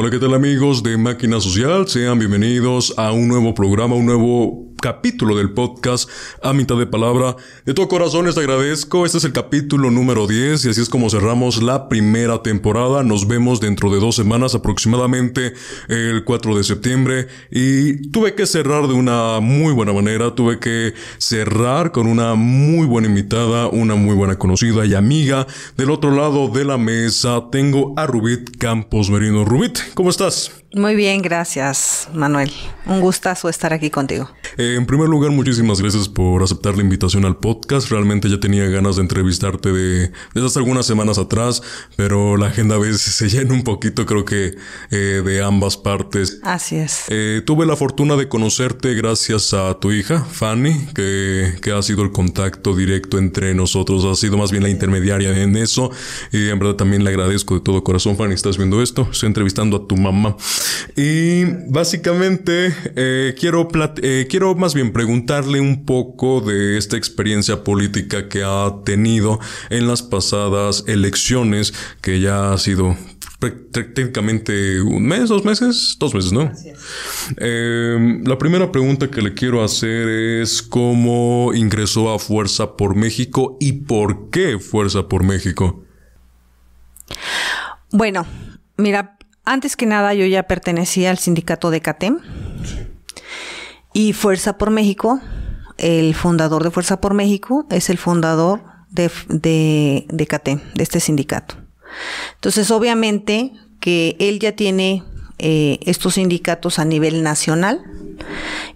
Hola, 0.00 0.10
¿qué 0.10 0.20
tal 0.20 0.32
amigos 0.32 0.84
de 0.84 0.96
Máquina 0.96 1.40
Social? 1.40 1.88
Sean 1.88 2.20
bienvenidos 2.20 2.94
a 2.96 3.10
un 3.10 3.26
nuevo 3.26 3.52
programa, 3.52 3.96
un 3.96 4.06
nuevo 4.06 4.67
capítulo 4.80 5.36
del 5.36 5.50
podcast 5.50 6.08
a 6.42 6.52
mitad 6.52 6.76
de 6.76 6.86
palabra. 6.86 7.36
De 7.64 7.74
todo 7.74 7.88
corazón 7.88 8.26
les 8.26 8.38
agradezco. 8.38 9.04
Este 9.04 9.18
es 9.18 9.24
el 9.24 9.32
capítulo 9.32 9.90
número 9.90 10.26
10 10.26 10.64
y 10.64 10.68
así 10.70 10.80
es 10.80 10.88
como 10.88 11.10
cerramos 11.10 11.62
la 11.62 11.88
primera 11.88 12.42
temporada. 12.42 13.02
Nos 13.02 13.26
vemos 13.26 13.60
dentro 13.60 13.90
de 13.90 14.00
dos 14.00 14.16
semanas 14.16 14.54
aproximadamente 14.54 15.54
el 15.88 16.24
4 16.24 16.56
de 16.56 16.64
septiembre 16.64 17.28
y 17.50 18.10
tuve 18.10 18.34
que 18.34 18.46
cerrar 18.46 18.86
de 18.88 18.94
una 18.94 19.40
muy 19.40 19.72
buena 19.72 19.92
manera. 19.92 20.34
Tuve 20.34 20.58
que 20.58 20.94
cerrar 21.18 21.92
con 21.92 22.06
una 22.06 22.34
muy 22.34 22.86
buena 22.86 23.08
invitada, 23.08 23.68
una 23.68 23.94
muy 23.94 24.14
buena 24.14 24.38
conocida 24.38 24.86
y 24.86 24.94
amiga. 24.94 25.46
Del 25.76 25.90
otro 25.90 26.10
lado 26.10 26.48
de 26.48 26.64
la 26.64 26.78
mesa 26.78 27.44
tengo 27.50 27.94
a 27.96 28.06
Rubit 28.06 28.56
Campos 28.58 29.10
Merino. 29.10 29.44
Rubit, 29.44 29.78
¿Cómo 29.94 30.10
estás? 30.10 30.52
Muy 30.74 30.96
bien, 30.96 31.22
gracias, 31.22 32.08
Manuel. 32.12 32.52
Un 32.84 33.00
gustazo 33.00 33.48
estar 33.48 33.72
aquí 33.72 33.88
contigo. 33.88 34.30
Eh, 34.58 34.67
en 34.74 34.86
primer 34.86 35.08
lugar, 35.08 35.30
muchísimas 35.30 35.80
gracias 35.80 36.08
por 36.08 36.42
aceptar 36.42 36.76
la 36.76 36.82
invitación 36.82 37.24
al 37.24 37.36
podcast. 37.36 37.90
Realmente 37.90 38.28
ya 38.28 38.40
tenía 38.40 38.66
ganas 38.66 38.96
de 38.96 39.02
entrevistarte 39.02 39.72
de, 39.72 40.10
desde 40.34 40.46
hace 40.46 40.58
algunas 40.58 40.86
semanas 40.86 41.18
atrás, 41.18 41.62
pero 41.96 42.36
la 42.36 42.46
agenda 42.46 42.74
a 42.76 42.78
veces 42.78 43.00
se 43.14 43.28
llena 43.28 43.54
un 43.54 43.62
poquito, 43.62 44.06
creo 44.06 44.24
que 44.24 44.56
eh, 44.90 45.22
de 45.24 45.42
ambas 45.42 45.76
partes. 45.76 46.40
Así 46.42 46.76
es. 46.76 47.04
Eh, 47.08 47.42
tuve 47.44 47.66
la 47.66 47.76
fortuna 47.76 48.16
de 48.16 48.28
conocerte 48.28 48.94
gracias 48.94 49.54
a 49.54 49.74
tu 49.78 49.92
hija, 49.92 50.24
Fanny, 50.24 50.88
que, 50.94 51.54
que 51.62 51.72
ha 51.72 51.82
sido 51.82 52.02
el 52.02 52.12
contacto 52.12 52.74
directo 52.74 53.18
entre 53.18 53.54
nosotros, 53.54 54.04
ha 54.04 54.14
sido 54.14 54.38
más 54.38 54.50
bien 54.50 54.62
la 54.62 54.68
intermediaria 54.68 55.42
en 55.42 55.56
eso. 55.56 55.90
Y 56.32 56.48
en 56.48 56.58
verdad 56.58 56.74
también 56.74 57.04
le 57.04 57.10
agradezco 57.10 57.54
de 57.54 57.60
todo 57.60 57.84
corazón, 57.84 58.16
Fanny, 58.16 58.34
estás 58.34 58.56
viendo 58.56 58.82
esto. 58.82 59.08
Estoy 59.10 59.28
entrevistando 59.28 59.76
a 59.76 59.86
tu 59.86 59.96
mamá. 59.96 60.36
Y 60.96 61.44
básicamente 61.68 62.74
eh, 62.96 63.34
quiero, 63.38 63.68
quiero 64.28 64.54
más 64.58 64.74
bien 64.74 64.92
preguntarle 64.92 65.60
un 65.60 65.84
poco 65.84 66.40
de 66.40 66.76
esta 66.76 66.96
experiencia 66.96 67.64
política 67.64 68.28
que 68.28 68.42
ha 68.44 68.72
tenido 68.84 69.38
en 69.70 69.86
las 69.86 70.02
pasadas 70.02 70.84
elecciones, 70.86 71.72
que 72.00 72.20
ya 72.20 72.52
ha 72.52 72.58
sido 72.58 72.96
técnicamente 73.72 74.82
un 74.82 75.06
mes, 75.06 75.28
dos 75.28 75.44
meses, 75.44 75.96
dos 75.98 76.12
meses, 76.12 76.32
¿no? 76.32 76.50
Eh, 77.36 78.20
la 78.24 78.36
primera 78.36 78.72
pregunta 78.72 79.10
que 79.10 79.22
le 79.22 79.34
quiero 79.34 79.62
hacer 79.62 80.08
es 80.08 80.60
cómo 80.60 81.52
ingresó 81.54 82.12
a 82.12 82.18
Fuerza 82.18 82.76
por 82.76 82.96
México 82.96 83.56
y 83.60 83.72
por 83.72 84.30
qué 84.30 84.58
Fuerza 84.58 85.06
por 85.08 85.22
México. 85.22 85.84
Bueno, 87.92 88.26
mira, 88.76 89.16
antes 89.44 89.76
que 89.76 89.86
nada, 89.86 90.14
yo 90.14 90.26
ya 90.26 90.42
pertenecía 90.42 91.10
al 91.10 91.18
sindicato 91.18 91.70
de 91.70 91.80
CATEM. 91.80 92.18
Y 93.98 94.12
Fuerza 94.12 94.56
por 94.58 94.70
México, 94.70 95.20
el 95.76 96.14
fundador 96.14 96.62
de 96.62 96.70
Fuerza 96.70 97.00
por 97.00 97.14
México, 97.14 97.66
es 97.68 97.90
el 97.90 97.98
fundador 97.98 98.62
de, 98.90 99.10
de, 99.28 100.26
CATEM, 100.28 100.60
de 100.72 100.84
este 100.84 101.00
sindicato. 101.00 101.56
Entonces, 102.36 102.70
obviamente 102.70 103.54
que 103.80 104.14
él 104.20 104.38
ya 104.38 104.52
tiene 104.52 105.02
eh, 105.38 105.80
estos 105.82 106.14
sindicatos 106.14 106.78
a 106.78 106.84
nivel 106.84 107.24
nacional 107.24 107.82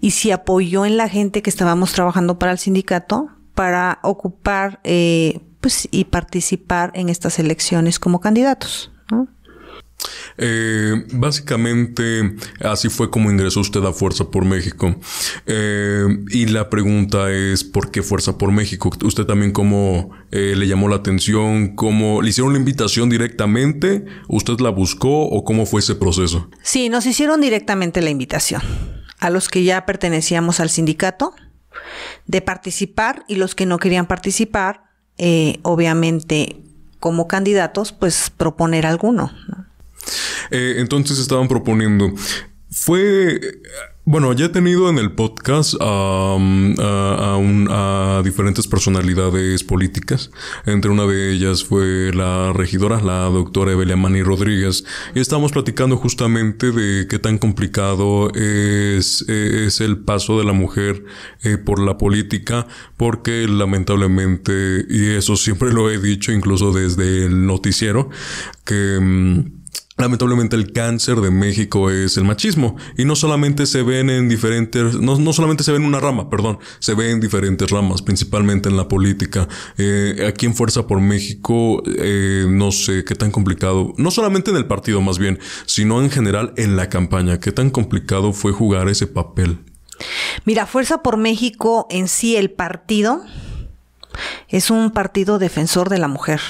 y 0.01 0.11
se 0.11 0.33
apoyó 0.33 0.85
en 0.87 0.97
la 0.97 1.09
gente 1.09 1.41
que 1.41 1.51
estábamos 1.51 1.93
trabajando 1.93 2.41
para 2.41 2.51
el 2.51 2.59
sindicato 2.59 3.29
para 3.55 4.01
ocupar 4.03 4.81
eh, 4.83 5.39
pues, 5.61 5.87
y 5.93 6.07
participar 6.07 6.91
en 6.97 7.09
estas 7.09 7.39
elecciones 7.39 8.01
como 8.01 8.19
candidatos. 8.19 8.91
¿no? 9.09 9.29
Eh, 10.39 11.05
básicamente, 11.13 12.37
así 12.61 12.89
fue 12.89 13.11
como 13.11 13.31
ingresó 13.31 13.61
usted 13.61 13.85
a 13.85 13.93
Fuerza 13.93 14.31
por 14.31 14.45
México. 14.45 14.97
Eh, 15.47 16.07
y 16.31 16.47
la 16.47 16.71
pregunta 16.71 17.31
es, 17.31 17.65
¿por 17.65 17.91
qué 17.91 18.03
Fuerza 18.03 18.39
por 18.39 18.53
México? 18.53 18.91
¿Usted 19.03 19.25
también 19.25 19.53
cómo 19.53 20.11
eh, 20.31 20.55
le 20.57 20.67
llamó 20.67 20.89
la 20.89 20.97
atención? 20.97 21.75
¿Cómo 21.75 22.23
le 22.23 22.31
hicieron 22.31 22.53
la 22.53 22.59
invitación 22.59 23.11
directamente? 23.11 24.05
¿Usted 24.29 24.59
la 24.61 24.71
buscó 24.71 25.27
o 25.27 25.45
cómo 25.45 25.67
fue 25.67 25.81
ese 25.81 25.95
proceso? 25.95 26.49
Sí, 26.63 26.89
nos 26.89 27.07
hicieron 27.07 27.41
directamente 27.41 28.01
la 28.01 28.11
invitación. 28.11 28.63
A 29.19 29.31
los 29.31 29.49
que 29.49 29.63
ya 29.63 29.87
pertenecíamos 29.87 30.59
al 30.59 30.71
sindicato, 30.71 31.35
de 32.27 32.41
participar 32.41 33.25
y 33.29 33.37
los 33.37 33.55
que 33.55 33.67
no 33.67 33.79
querían 33.79 34.07
participar, 34.07 34.85
obviamente 35.63 36.57
como 36.99 37.29
candidatos, 37.29 37.93
pues 37.93 38.31
proponer 38.31 38.87
alguno. 38.87 39.33
Eh, 40.51 40.77
entonces 40.79 41.19
estaban 41.19 41.49
proponiendo. 41.49 42.13
Fue. 42.73 43.39
Bueno, 44.05 44.33
ya 44.33 44.47
he 44.47 44.49
tenido 44.49 44.91
en 44.91 44.99
el 44.99 45.13
podcast 45.13 45.75
a, 45.81 46.37
a, 46.37 48.23
diferentes 48.25 48.67
personalidades 48.67 49.63
políticas. 49.63 50.33
Entre 50.67 50.91
una 50.91 51.05
de 51.07 51.33
ellas 51.33 51.63
fue 51.63 52.11
la 52.13 52.53
regidora, 52.53 53.01
la 53.01 53.25
doctora 53.27 53.73
Evelia 53.73 53.95
Mani 53.95 54.23
Rodríguez. 54.25 54.85
Y 55.15 55.21
estábamos 55.21 55.53
platicando 55.53 55.97
justamente 55.99 56.73
de 56.73 57.07
qué 57.07 57.21
tan 57.21 57.39
complicado 57.39 58.33
es, 58.35 59.23
es 59.29 59.81
el 59.81 59.99
paso 59.99 60.37
de 60.37 60.47
la 60.47 60.53
mujer 60.53 61.05
eh, 61.45 61.59
por 61.59 61.79
la 61.79 61.97
política, 61.97 62.67
porque 62.97 63.47
lamentablemente, 63.47 64.85
y 64.89 65.11
eso 65.11 65.37
siempre 65.37 65.73
lo 65.73 65.91
he 65.91 65.99
dicho 65.99 66.33
incluso 66.33 66.73
desde 66.73 67.27
el 67.27 67.47
noticiero, 67.47 68.11
que... 68.65 69.62
Lamentablemente 70.03 70.57
el 70.57 70.73
cáncer 70.73 71.21
de 71.21 71.31
México 71.31 71.89
es 71.89 72.17
el 72.17 72.25
machismo 72.25 72.75
y 72.99 73.05
no 73.05 73.15
solamente 73.15 73.67
se 73.67 73.85
ven 73.85 74.11
en 74.11 74.29
diferentes, 74.29 74.97
no, 74.97 75.17
no 75.17 75.33
solamente 75.33 75.63
se 75.63 75.71
ve 75.71 75.79
en 75.79 75.85
una 75.85 76.01
rama, 76.01 76.29
perdón, 76.29 76.59
se 76.81 76.95
ve 76.95 77.13
en 77.13 77.21
diferentes 77.21 77.71
ramas, 77.71 78.03
principalmente 78.03 78.69
en 78.69 78.77
la 78.77 78.89
política. 78.89 79.47
Eh, 79.79 80.27
aquí 80.27 80.47
en 80.47 80.57
Fuerza 80.57 80.89
por 80.89 81.01
México, 81.01 81.85
eh, 81.87 82.47
no 82.49 82.73
sé 82.73 83.05
qué 83.05 83.15
tan 83.15 83.31
complicado, 83.31 83.95
no 83.97 84.11
solamente 84.11 84.51
en 84.51 84.57
el 84.57 84.67
partido 84.67 85.01
más 85.01 85.21
bien, 85.21 85.39
sino 85.67 86.03
en 86.03 86.11
general 86.11 86.53
en 86.57 86.75
la 86.75 86.89
campaña, 86.89 87.39
qué 87.39 87.53
tan 87.53 87.71
complicado 87.71 88.33
fue 88.33 88.51
jugar 88.51 88.89
ese 88.89 89.07
papel. 89.07 89.61
Mira, 90.45 90.67
Fuerza 90.67 91.01
por 91.01 91.17
México 91.17 91.87
en 91.91 92.09
sí, 92.09 92.35
el 92.35 92.51
partido, 92.51 93.23
es 94.49 94.69
un 94.69 94.91
partido 94.91 95.39
defensor 95.39 95.91
de 95.91 95.99
la 95.99 96.09
mujer, 96.09 96.41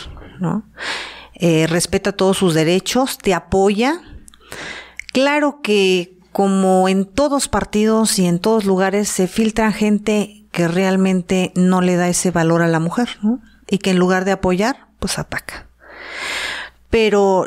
¿no? 0.41 0.65
Eh, 1.45 1.67
respeta 1.67 2.13
todos 2.13 2.39
sus 2.39 2.55
derechos, 2.55 3.19
te 3.19 3.35
apoya. 3.35 4.01
Claro 5.13 5.59
que 5.61 6.17
como 6.31 6.89
en 6.89 7.05
todos 7.05 7.49
partidos 7.49 8.21
y 8.21 8.27
en 8.27 8.39
todos 8.39 8.65
lugares 8.65 9.09
se 9.09 9.27
filtra 9.27 9.73
gente 9.73 10.45
que 10.53 10.69
realmente 10.69 11.51
no 11.57 11.81
le 11.81 11.97
da 11.97 12.09
ese 12.09 12.31
valor 12.31 12.63
a 12.63 12.69
la 12.69 12.79
mujer, 12.79 13.19
¿no? 13.23 13.41
Y 13.69 13.79
que 13.79 13.91
en 13.91 13.99
lugar 13.99 14.25
de 14.25 14.31
apoyar, 14.31 14.87
pues 15.01 15.19
ataca. 15.19 15.67
Pero 16.91 17.47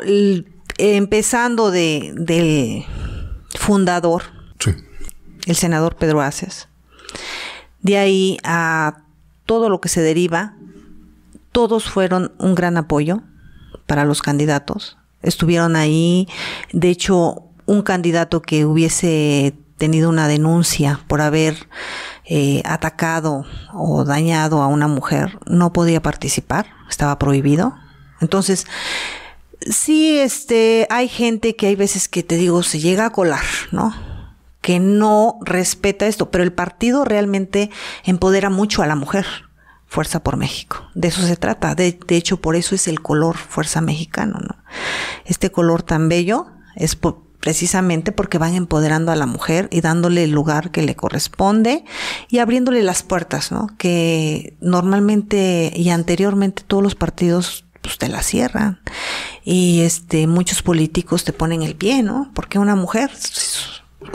empezando 0.76 1.70
de, 1.70 2.12
del 2.18 2.84
fundador, 3.58 4.24
el 5.46 5.56
senador 5.56 5.96
Pedro 5.96 6.20
Aces, 6.20 6.68
de 7.80 7.96
ahí 7.96 8.36
a 8.44 9.04
todo 9.46 9.70
lo 9.70 9.80
que 9.80 9.88
se 9.88 10.02
deriva, 10.02 10.54
todos 11.50 11.84
fueron 11.84 12.34
un 12.36 12.54
gran 12.54 12.76
apoyo 12.76 13.22
para 13.86 14.04
los 14.04 14.22
candidatos. 14.22 14.98
Estuvieron 15.22 15.76
ahí, 15.76 16.28
de 16.72 16.90
hecho, 16.90 17.44
un 17.66 17.82
candidato 17.82 18.42
que 18.42 18.64
hubiese 18.64 19.54
tenido 19.76 20.08
una 20.08 20.28
denuncia 20.28 21.00
por 21.06 21.20
haber 21.20 21.68
eh, 22.24 22.62
atacado 22.64 23.44
o 23.72 24.04
dañado 24.04 24.62
a 24.62 24.68
una 24.68 24.88
mujer 24.88 25.38
no 25.46 25.72
podía 25.72 26.02
participar, 26.02 26.66
estaba 26.88 27.18
prohibido. 27.18 27.76
Entonces, 28.20 28.66
sí, 29.60 30.18
este, 30.18 30.86
hay 30.90 31.08
gente 31.08 31.56
que 31.56 31.66
hay 31.66 31.76
veces 31.76 32.08
que 32.08 32.22
te 32.22 32.36
digo, 32.36 32.62
se 32.62 32.80
llega 32.80 33.06
a 33.06 33.10
colar, 33.10 33.44
¿no? 33.70 33.94
Que 34.60 34.80
no 34.80 35.38
respeta 35.42 36.06
esto, 36.06 36.30
pero 36.30 36.42
el 36.42 36.52
partido 36.52 37.04
realmente 37.04 37.70
empodera 38.04 38.50
mucho 38.50 38.82
a 38.82 38.86
la 38.86 38.96
mujer. 38.96 39.26
Fuerza 39.96 40.22
por 40.22 40.36
México. 40.36 40.84
De 40.94 41.08
eso 41.08 41.22
se 41.22 41.38
trata. 41.38 41.74
De, 41.74 41.98
hecho, 42.10 42.36
por 42.36 42.54
eso 42.54 42.74
es 42.74 42.86
el 42.86 43.00
color 43.00 43.38
Fuerza 43.38 43.80
Mexicano, 43.80 44.38
¿no? 44.46 44.62
Este 45.24 45.50
color 45.50 45.82
tan 45.82 46.10
bello 46.10 46.48
es 46.74 46.98
precisamente 47.40 48.12
porque 48.12 48.36
van 48.36 48.52
empoderando 48.52 49.10
a 49.10 49.16
la 49.16 49.24
mujer 49.24 49.70
y 49.72 49.80
dándole 49.80 50.24
el 50.24 50.32
lugar 50.32 50.70
que 50.70 50.82
le 50.82 50.96
corresponde 50.96 51.82
y 52.28 52.40
abriéndole 52.40 52.82
las 52.82 53.04
puertas, 53.04 53.50
¿no? 53.50 53.68
Que 53.78 54.54
normalmente 54.60 55.72
y 55.74 55.88
anteriormente 55.88 56.62
todos 56.66 56.82
los 56.82 56.94
partidos 56.94 57.64
pues, 57.80 57.96
te 57.96 58.10
la 58.10 58.22
cierran 58.22 58.82
y 59.44 59.80
este 59.80 60.26
muchos 60.26 60.60
políticos 60.60 61.24
te 61.24 61.32
ponen 61.32 61.62
el 61.62 61.74
pie, 61.74 62.02
¿no? 62.02 62.30
Porque 62.34 62.58
una 62.58 62.76
mujer 62.76 63.10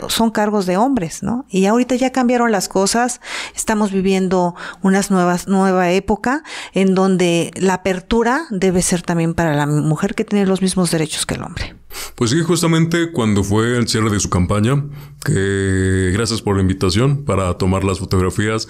son 0.08 0.30
cargos 0.30 0.66
de 0.66 0.76
hombres, 0.76 1.22
¿no? 1.22 1.44
Y 1.48 1.66
ahorita 1.66 1.94
ya 1.96 2.10
cambiaron 2.10 2.52
las 2.52 2.68
cosas, 2.68 3.20
estamos 3.54 3.92
viviendo 3.92 4.54
nuevas, 4.82 5.48
nueva 5.48 5.90
época 5.90 6.42
en 6.72 6.94
donde 6.94 7.50
la 7.56 7.74
apertura 7.74 8.46
debe 8.50 8.82
ser 8.82 9.02
también 9.02 9.34
para 9.34 9.54
la 9.54 9.66
mujer 9.66 10.14
que 10.14 10.24
tiene 10.24 10.46
los 10.46 10.62
mismos 10.62 10.90
derechos 10.90 11.26
que 11.26 11.34
el 11.34 11.42
hombre. 11.42 11.76
Pues 12.14 12.30
sí, 12.30 12.40
justamente 12.42 13.12
cuando 13.12 13.44
fue 13.44 13.76
el 13.76 13.88
cierre 13.88 14.10
de 14.10 14.20
su 14.20 14.30
campaña, 14.30 14.84
que 15.24 16.10
gracias 16.12 16.42
por 16.42 16.56
la 16.56 16.62
invitación 16.62 17.24
para 17.24 17.58
tomar 17.58 17.84
las 17.84 17.98
fotografías, 17.98 18.68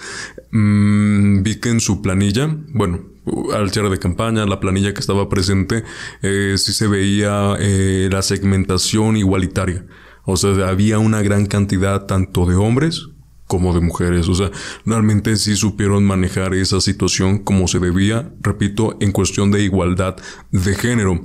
mmm, 0.51 1.41
vi 1.41 1.59
que 1.59 1.69
en 1.69 1.79
su 1.79 2.01
planilla, 2.01 2.55
bueno, 2.73 3.13
al 3.53 3.71
cierre 3.71 3.89
de 3.89 3.99
campaña, 3.99 4.45
la 4.45 4.59
planilla 4.59 4.93
que 4.93 4.99
estaba 4.99 5.29
presente, 5.29 5.83
eh, 6.21 6.55
sí 6.57 6.73
se 6.73 6.87
veía 6.87 7.55
eh, 7.59 8.09
la 8.11 8.21
segmentación 8.21 9.15
igualitaria. 9.15 9.85
O 10.25 10.37
sea, 10.37 10.69
había 10.69 10.99
una 10.99 11.21
gran 11.21 11.45
cantidad 11.45 12.05
tanto 12.05 12.45
de 12.45 12.55
hombres 12.55 13.07
como 13.47 13.73
de 13.73 13.81
mujeres. 13.81 14.29
O 14.29 14.35
sea, 14.35 14.51
realmente 14.85 15.35
sí 15.35 15.55
supieron 15.55 16.03
manejar 16.05 16.53
esa 16.53 16.81
situación 16.81 17.39
como 17.39 17.67
se 17.67 17.79
debía, 17.79 18.31
repito, 18.41 18.97
en 18.99 19.11
cuestión 19.11 19.51
de 19.51 19.63
igualdad 19.63 20.15
de 20.51 20.75
género. 20.75 21.21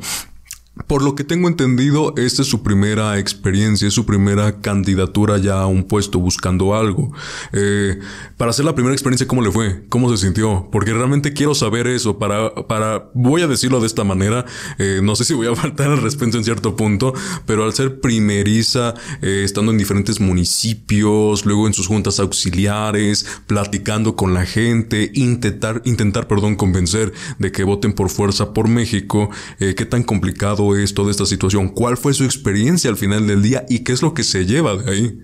Por 0.87 1.03
lo 1.03 1.15
que 1.15 1.25
tengo 1.25 1.49
entendido, 1.49 2.15
esta 2.17 2.43
es 2.43 2.49
su 2.49 2.63
primera 2.63 3.19
experiencia, 3.19 3.89
es 3.89 3.95
su 3.95 4.07
primera 4.07 4.61
candidatura 4.61 5.39
ya 5.39 5.61
a 5.61 5.67
un 5.67 5.85
puesto 5.85 6.19
buscando 6.19 6.75
algo. 6.75 7.13
Eh, 7.53 7.99
para 8.37 8.51
hacer 8.51 8.65
la 8.65 8.75
primera 8.75 8.95
experiencia, 8.95 9.27
¿cómo 9.27 9.43
le 9.43 9.51
fue? 9.51 9.85
¿Cómo 9.89 10.09
se 10.11 10.25
sintió? 10.25 10.69
Porque 10.71 10.93
realmente 10.93 11.33
quiero 11.33 11.55
saber 11.55 11.87
eso 11.89 12.19
para, 12.19 12.55
para, 12.67 13.11
voy 13.15 13.43
a 13.43 13.49
decirlo 13.49 13.81
de 13.81 13.87
esta 13.87 14.05
manera, 14.05 14.47
eh, 14.79 15.01
no 15.03 15.17
sé 15.17 15.25
si 15.25 15.35
voy 15.35 15.49
a 15.49 15.57
faltar 15.57 15.91
al 15.91 16.01
respeto 16.01 16.39
en 16.39 16.45
cierto 16.45 16.77
punto, 16.77 17.13
pero 17.45 17.65
al 17.65 17.73
ser 17.73 18.01
primeriza, 18.01 18.95
eh, 19.21 19.43
estando 19.45 19.73
en 19.73 19.79
diferentes 19.79 20.21
municipios, 20.21 21.45
luego 21.45 21.67
en 21.67 21.75
sus 21.75 21.89
juntas 21.89 22.21
auxiliares, 22.21 23.27
platicando 23.47 24.17
con 24.17 24.33
la 24.33 24.47
gente, 24.47 25.11
intentar, 25.15 25.83
intentar, 25.85 26.29
perdón, 26.29 26.57
convencer 26.57 27.13
de 27.39 27.53
que 27.53 27.65
voten 27.65 27.93
por 27.93 28.11
fuerza 28.11 28.55
por 28.55 28.69
México, 28.69 29.31
qué 29.59 29.85
tan 29.85 30.03
complicado 30.03 30.68
es 30.77 30.95
toda 30.95 31.11
esta 31.11 31.27
situación? 31.27 31.69
¿Cuál 31.69 31.97
fue 31.97 32.15
su 32.15 32.25
experiencia 32.25 32.91
al 32.91 32.97
final 32.97 33.27
del 33.27 33.43
día 33.43 33.65
y 33.69 33.81
qué 33.81 33.93
es 33.93 34.03
lo 34.03 34.15
que 34.15 34.23
se 34.23 34.47
lleva 34.47 34.77
de 34.77 34.91
ahí? 34.91 35.19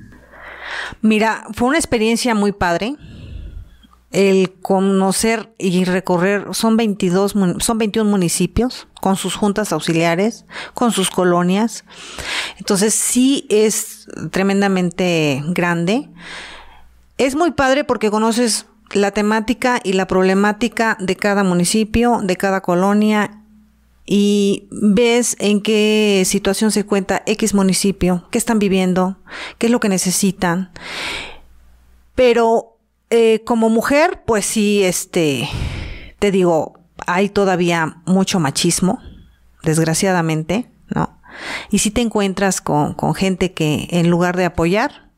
Mira, 1.02 1.46
fue 1.52 1.68
una 1.68 1.78
experiencia 1.78 2.34
muy 2.34 2.52
padre. 2.52 2.96
El 4.10 4.52
conocer 4.62 5.52
y 5.58 5.84
recorrer, 5.84 6.46
son 6.52 6.76
22, 6.76 7.34
son 7.58 7.78
21 7.78 8.08
municipios 8.08 8.86
con 9.00 9.16
sus 9.16 9.34
juntas 9.34 9.72
auxiliares, 9.72 10.46
con 10.72 10.92
sus 10.92 11.10
colonias. 11.10 11.84
Entonces 12.58 12.94
sí 12.94 13.46
es 13.50 14.06
tremendamente 14.30 15.42
grande. 15.48 16.08
Es 17.18 17.34
muy 17.34 17.50
padre 17.50 17.82
porque 17.82 18.10
conoces 18.10 18.66
la 18.92 19.10
temática 19.10 19.80
y 19.82 19.94
la 19.94 20.06
problemática 20.06 20.96
de 21.00 21.16
cada 21.16 21.42
municipio, 21.42 22.20
de 22.22 22.36
cada 22.36 22.60
colonia 22.60 23.43
y 24.06 24.68
ves 24.70 25.36
en 25.38 25.62
qué 25.62 26.22
situación 26.26 26.70
se 26.70 26.84
cuenta 26.84 27.22
X 27.26 27.54
municipio, 27.54 28.26
qué 28.30 28.38
están 28.38 28.58
viviendo, 28.58 29.16
qué 29.58 29.66
es 29.66 29.72
lo 29.72 29.80
que 29.80 29.88
necesitan. 29.88 30.70
Pero 32.14 32.78
eh, 33.10 33.42
como 33.44 33.70
mujer, 33.70 34.22
pues 34.26 34.44
sí, 34.44 34.82
este, 34.84 35.48
te 36.18 36.30
digo, 36.30 36.78
hay 37.06 37.28
todavía 37.28 38.02
mucho 38.04 38.40
machismo, 38.40 39.00
desgraciadamente, 39.62 40.70
¿no? 40.88 41.18
Y 41.70 41.78
si 41.78 41.90
te 41.90 42.00
encuentras 42.00 42.60
con, 42.60 42.94
con 42.94 43.14
gente 43.14 43.52
que 43.52 43.88
en 43.90 44.10
lugar 44.10 44.36
de 44.36 44.44
apoyar, 44.44 45.08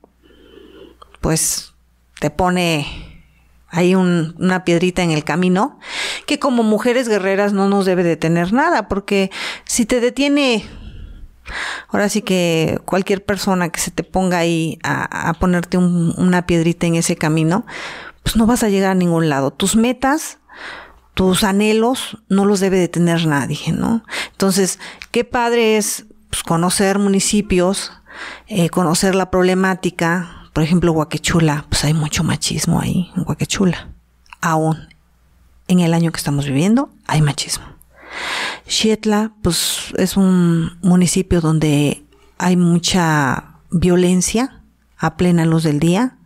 pues 1.21 1.75
te 2.21 2.31
pone 2.31 2.87
hay 3.69 3.95
una 3.95 4.65
piedrita 4.65 5.03
en 5.03 5.11
el 5.11 5.25
camino, 5.25 5.79
que 6.27 6.39
como 6.39 6.63
mujeres 6.63 7.09
guerreras 7.09 7.53
no 7.53 7.69
nos 7.69 7.87
debe 7.87 8.03
detener 8.03 8.53
nada, 8.53 8.89
porque 8.89 9.31
si 9.65 9.87
te 9.87 10.01
detiene, 10.01 10.65
ahora 11.89 12.09
sí 12.09 12.23
que 12.23 12.81
cualquier 12.85 13.25
persona 13.25 13.69
que 13.69 13.81
se 13.81 13.93
te 13.93 14.03
ponga 14.03 14.39
ahí 14.39 14.79
a, 14.83 15.33
ponerte 15.39 15.79
una 15.79 16.47
piedrita 16.47 16.87
en 16.87 16.97
ese 16.97 17.17
camino, 17.17 17.65
pues 18.23 18.37
no 18.37 18.47
vas 18.47 18.65
a 18.65 18.69
llegar 18.69 18.91
a 18.91 18.95
ningún 18.95 19.29
lado. 19.29 19.53
Tus 19.53 19.77
metas, 19.77 20.39
tus 21.15 21.45
anhelos, 21.45 22.19
no 22.29 22.45
los 22.45 22.61
debe 22.61 22.79
detener 22.79 23.27
nadie, 23.27 23.73
¿no? 23.73 24.05
Entonces, 24.33 24.81
qué 25.13 25.25
padre 25.25 25.77
es 25.77 26.07
pues, 26.31 26.43
conocer 26.43 26.99
municipios, 26.99 27.93
eh, 28.49 28.69
conocer 28.69 29.15
la 29.15 29.31
problemática, 29.31 30.51
por 30.53 30.65
ejemplo, 30.65 30.93
Huaquechula, 30.93 31.67
pues 31.69 31.85
hay 31.85 31.95
mucho 31.95 32.25
machismo 32.25 32.81
ahí, 32.81 33.13
en 33.17 33.25
Huaquechula. 33.27 33.91
Aún 34.41 34.89
en 35.69 35.81
el 35.81 35.95
año 35.95 36.13
que 36.13 36.19
estamos 36.19 36.47
viviendo, 36.47 36.91
hay 37.07 37.23
machismo. 37.23 37.65
Xietla, 38.67 39.33
pues 39.43 39.93
es 39.97 40.17
un 40.17 40.79
municipio 40.83 41.41
donde 41.41 42.05
hay 42.39 42.57
mucha 42.57 43.61
violencia 43.71 44.63
a 44.99 45.17
plena 45.17 45.45
luz 45.45 45.63
del 45.65 45.81
día. 45.81 46.19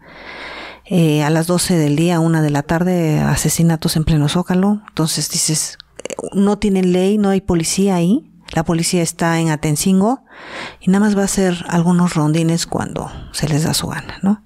Eh, 0.86 1.22
a 1.22 1.30
las 1.30 1.46
12 1.46 1.76
del 1.76 1.94
día, 1.94 2.18
una 2.18 2.42
de 2.42 2.50
la 2.50 2.62
tarde, 2.62 3.20
asesinatos 3.20 3.96
en 3.96 4.04
pleno 4.04 4.28
zócalo. 4.28 4.82
Entonces 4.88 5.30
dices, 5.30 5.78
eh, 6.02 6.14
no 6.34 6.58
tienen 6.58 6.92
ley, 6.92 7.16
no 7.16 7.28
hay 7.28 7.40
policía 7.40 7.94
ahí. 7.94 8.29
La 8.52 8.64
policía 8.64 9.02
está 9.02 9.38
en 9.38 9.50
Atencingo 9.50 10.24
y 10.80 10.90
nada 10.90 11.04
más 11.04 11.16
va 11.16 11.22
a 11.22 11.26
hacer 11.26 11.64
algunos 11.68 12.14
rondines 12.14 12.66
cuando 12.66 13.10
se 13.32 13.48
les 13.48 13.64
da 13.64 13.74
su 13.74 13.86
gana, 13.86 14.18
¿no? 14.22 14.44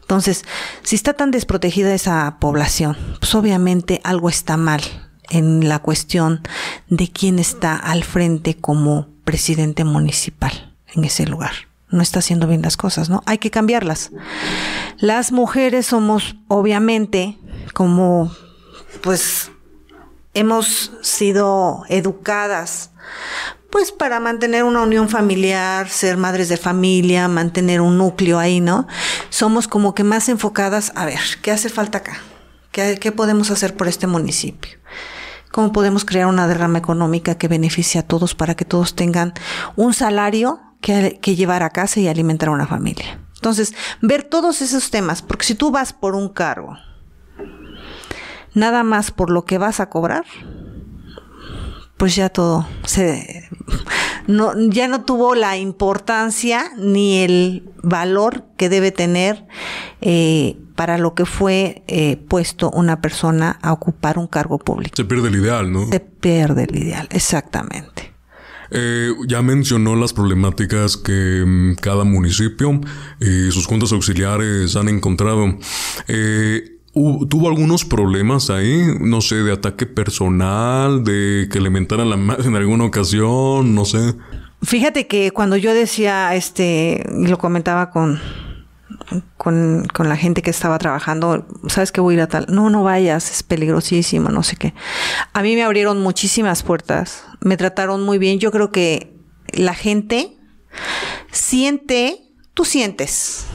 Entonces, 0.00 0.44
si 0.82 0.96
está 0.96 1.14
tan 1.14 1.30
desprotegida 1.30 1.94
esa 1.94 2.38
población, 2.40 2.96
pues 3.20 3.34
obviamente 3.34 4.00
algo 4.04 4.28
está 4.28 4.56
mal 4.56 4.82
en 5.30 5.68
la 5.68 5.78
cuestión 5.78 6.40
de 6.88 7.08
quién 7.08 7.38
está 7.38 7.76
al 7.76 8.04
frente 8.04 8.56
como 8.56 9.08
presidente 9.24 9.84
municipal 9.84 10.74
en 10.94 11.04
ese 11.04 11.26
lugar. 11.26 11.52
No 11.90 12.02
está 12.02 12.18
haciendo 12.18 12.46
bien 12.46 12.62
las 12.62 12.76
cosas, 12.76 13.08
¿no? 13.08 13.22
Hay 13.24 13.38
que 13.38 13.50
cambiarlas. 13.50 14.10
Las 14.98 15.32
mujeres 15.32 15.86
somos, 15.86 16.36
obviamente, 16.48 17.38
como, 17.72 18.32
pues, 19.02 19.50
hemos 20.34 20.92
sido 21.02 21.84
educadas 21.88 22.90
pues 23.70 23.90
para 23.90 24.20
mantener 24.20 24.62
una 24.62 24.82
unión 24.82 25.08
familiar, 25.08 25.88
ser 25.88 26.16
madres 26.16 26.48
de 26.48 26.56
familia, 26.56 27.26
mantener 27.26 27.80
un 27.80 27.98
núcleo 27.98 28.38
ahí, 28.38 28.60
¿no? 28.60 28.86
Somos 29.30 29.66
como 29.66 29.96
que 29.96 30.04
más 30.04 30.28
enfocadas 30.28 30.92
a 30.94 31.04
ver, 31.04 31.18
¿qué 31.42 31.50
hace 31.50 31.68
falta 31.68 31.98
acá? 31.98 32.18
¿Qué, 32.70 33.12
podemos 33.12 33.50
hacer 33.50 33.76
por 33.76 33.88
este 33.88 34.06
municipio? 34.06 34.78
¿Cómo 35.50 35.72
podemos 35.72 36.04
crear 36.04 36.28
una 36.28 36.46
derrama 36.46 36.78
económica 36.78 37.36
que 37.36 37.48
beneficie 37.48 37.98
a 37.98 38.06
todos 38.06 38.36
para 38.36 38.54
que 38.54 38.64
todos 38.64 38.94
tengan 38.94 39.34
un 39.74 39.92
salario 39.92 40.60
que, 40.80 41.18
que 41.20 41.34
llevar 41.34 41.64
a 41.64 41.70
casa 41.70 41.98
y 41.98 42.06
alimentar 42.06 42.50
a 42.50 42.52
una 42.52 42.68
familia? 42.68 43.20
Entonces, 43.34 43.74
ver 44.00 44.22
todos 44.22 44.62
esos 44.62 44.92
temas, 44.92 45.20
porque 45.20 45.46
si 45.46 45.56
tú 45.56 45.72
vas 45.72 45.92
por 45.92 46.14
un 46.14 46.28
cargo, 46.28 46.76
nada 48.54 48.82
más 48.82 49.10
por 49.10 49.30
lo 49.30 49.44
que 49.44 49.58
vas 49.58 49.80
a 49.80 49.90
cobrar, 49.90 50.24
pues 51.96 52.16
ya 52.16 52.28
todo 52.28 52.66
se 52.84 53.48
no, 54.26 54.52
ya 54.70 54.88
no 54.88 55.04
tuvo 55.04 55.34
la 55.34 55.56
importancia 55.56 56.72
ni 56.76 57.18
el 57.18 57.68
valor 57.82 58.44
que 58.56 58.68
debe 58.68 58.90
tener 58.90 59.46
eh, 60.00 60.56
para 60.76 60.98
lo 60.98 61.14
que 61.14 61.26
fue 61.26 61.82
eh, 61.86 62.16
puesto 62.28 62.70
una 62.70 63.00
persona 63.00 63.58
a 63.62 63.72
ocupar 63.72 64.18
un 64.18 64.26
cargo 64.26 64.58
público. 64.58 64.96
Se 64.96 65.04
pierde 65.04 65.28
el 65.28 65.36
ideal, 65.36 65.72
¿no? 65.72 65.86
Se 65.88 66.00
pierde 66.00 66.64
el 66.64 66.76
ideal, 66.76 67.08
exactamente. 67.10 68.12
Eh, 68.70 69.12
ya 69.28 69.42
mencionó 69.42 69.94
las 69.94 70.12
problemáticas 70.12 70.96
que 70.96 71.44
mm, 71.46 71.74
cada 71.76 72.04
municipio 72.04 72.80
y 73.20 73.50
sus 73.52 73.66
juntas 73.66 73.92
auxiliares 73.92 74.74
han 74.74 74.88
encontrado. 74.88 75.58
Eh, 76.08 76.73
¿Tuvo 76.94 77.48
algunos 77.48 77.84
problemas 77.84 78.50
ahí? 78.50 78.84
No 79.00 79.20
sé, 79.20 79.36
de 79.36 79.52
ataque 79.52 79.84
personal, 79.84 81.02
de 81.02 81.48
que 81.50 81.60
le 81.60 81.68
mentaran 81.68 82.08
la 82.08 82.16
madre 82.16 82.46
en 82.46 82.54
alguna 82.54 82.84
ocasión, 82.84 83.74
no 83.74 83.84
sé. 83.84 84.14
Fíjate 84.62 85.08
que 85.08 85.32
cuando 85.32 85.56
yo 85.56 85.74
decía, 85.74 86.34
este, 86.36 87.04
lo 87.10 87.36
comentaba 87.38 87.90
con, 87.90 88.20
con, 89.36 89.86
con, 89.92 90.08
la 90.08 90.16
gente 90.16 90.40
que 90.40 90.50
estaba 90.50 90.78
trabajando, 90.78 91.46
¿sabes 91.66 91.90
que 91.90 92.00
voy 92.00 92.14
a 92.14 92.16
ir 92.16 92.22
a 92.22 92.28
tal? 92.28 92.46
No, 92.48 92.70
no 92.70 92.84
vayas, 92.84 93.30
es 93.30 93.42
peligrosísimo, 93.42 94.28
no 94.28 94.44
sé 94.44 94.56
qué. 94.56 94.72
A 95.32 95.42
mí 95.42 95.56
me 95.56 95.64
abrieron 95.64 96.00
muchísimas 96.00 96.62
puertas, 96.62 97.24
me 97.40 97.56
trataron 97.56 98.04
muy 98.04 98.18
bien. 98.18 98.38
Yo 98.38 98.52
creo 98.52 98.70
que 98.70 99.18
la 99.52 99.74
gente 99.74 100.38
siente, 101.32 102.20
tú 102.54 102.64
sientes, 102.64 103.46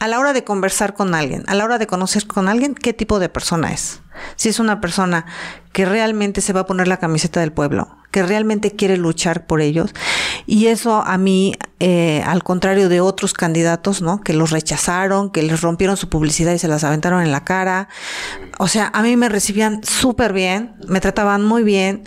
a 0.00 0.08
la 0.08 0.18
hora 0.18 0.32
de 0.32 0.44
conversar 0.44 0.94
con 0.94 1.14
alguien, 1.14 1.44
a 1.46 1.54
la 1.54 1.64
hora 1.64 1.78
de 1.78 1.86
conocer 1.86 2.26
con 2.26 2.48
alguien, 2.48 2.74
qué 2.74 2.94
tipo 2.94 3.18
de 3.18 3.28
persona 3.28 3.70
es. 3.70 4.00
Si 4.34 4.48
es 4.48 4.58
una 4.58 4.80
persona 4.80 5.26
que 5.72 5.84
realmente 5.84 6.40
se 6.40 6.54
va 6.54 6.60
a 6.60 6.66
poner 6.66 6.88
la 6.88 6.96
camiseta 6.96 7.40
del 7.40 7.52
pueblo, 7.52 7.96
que 8.10 8.22
realmente 8.22 8.72
quiere 8.72 8.96
luchar 8.96 9.46
por 9.46 9.60
ellos. 9.60 9.94
Y 10.46 10.66
eso 10.66 11.02
a 11.02 11.18
mí, 11.18 11.54
eh, 11.80 12.22
al 12.26 12.42
contrario 12.42 12.88
de 12.88 13.02
otros 13.02 13.34
candidatos, 13.34 14.00
¿no? 14.00 14.22
Que 14.22 14.32
los 14.32 14.50
rechazaron, 14.50 15.30
que 15.30 15.42
les 15.42 15.60
rompieron 15.60 15.98
su 15.98 16.08
publicidad 16.08 16.54
y 16.54 16.58
se 16.58 16.68
las 16.68 16.82
aventaron 16.82 17.22
en 17.22 17.30
la 17.30 17.44
cara. 17.44 17.88
O 18.58 18.68
sea, 18.68 18.90
a 18.94 19.02
mí 19.02 19.16
me 19.18 19.28
recibían 19.28 19.84
súper 19.84 20.32
bien, 20.32 20.76
me 20.88 21.00
trataban 21.00 21.44
muy 21.44 21.62
bien 21.62 22.04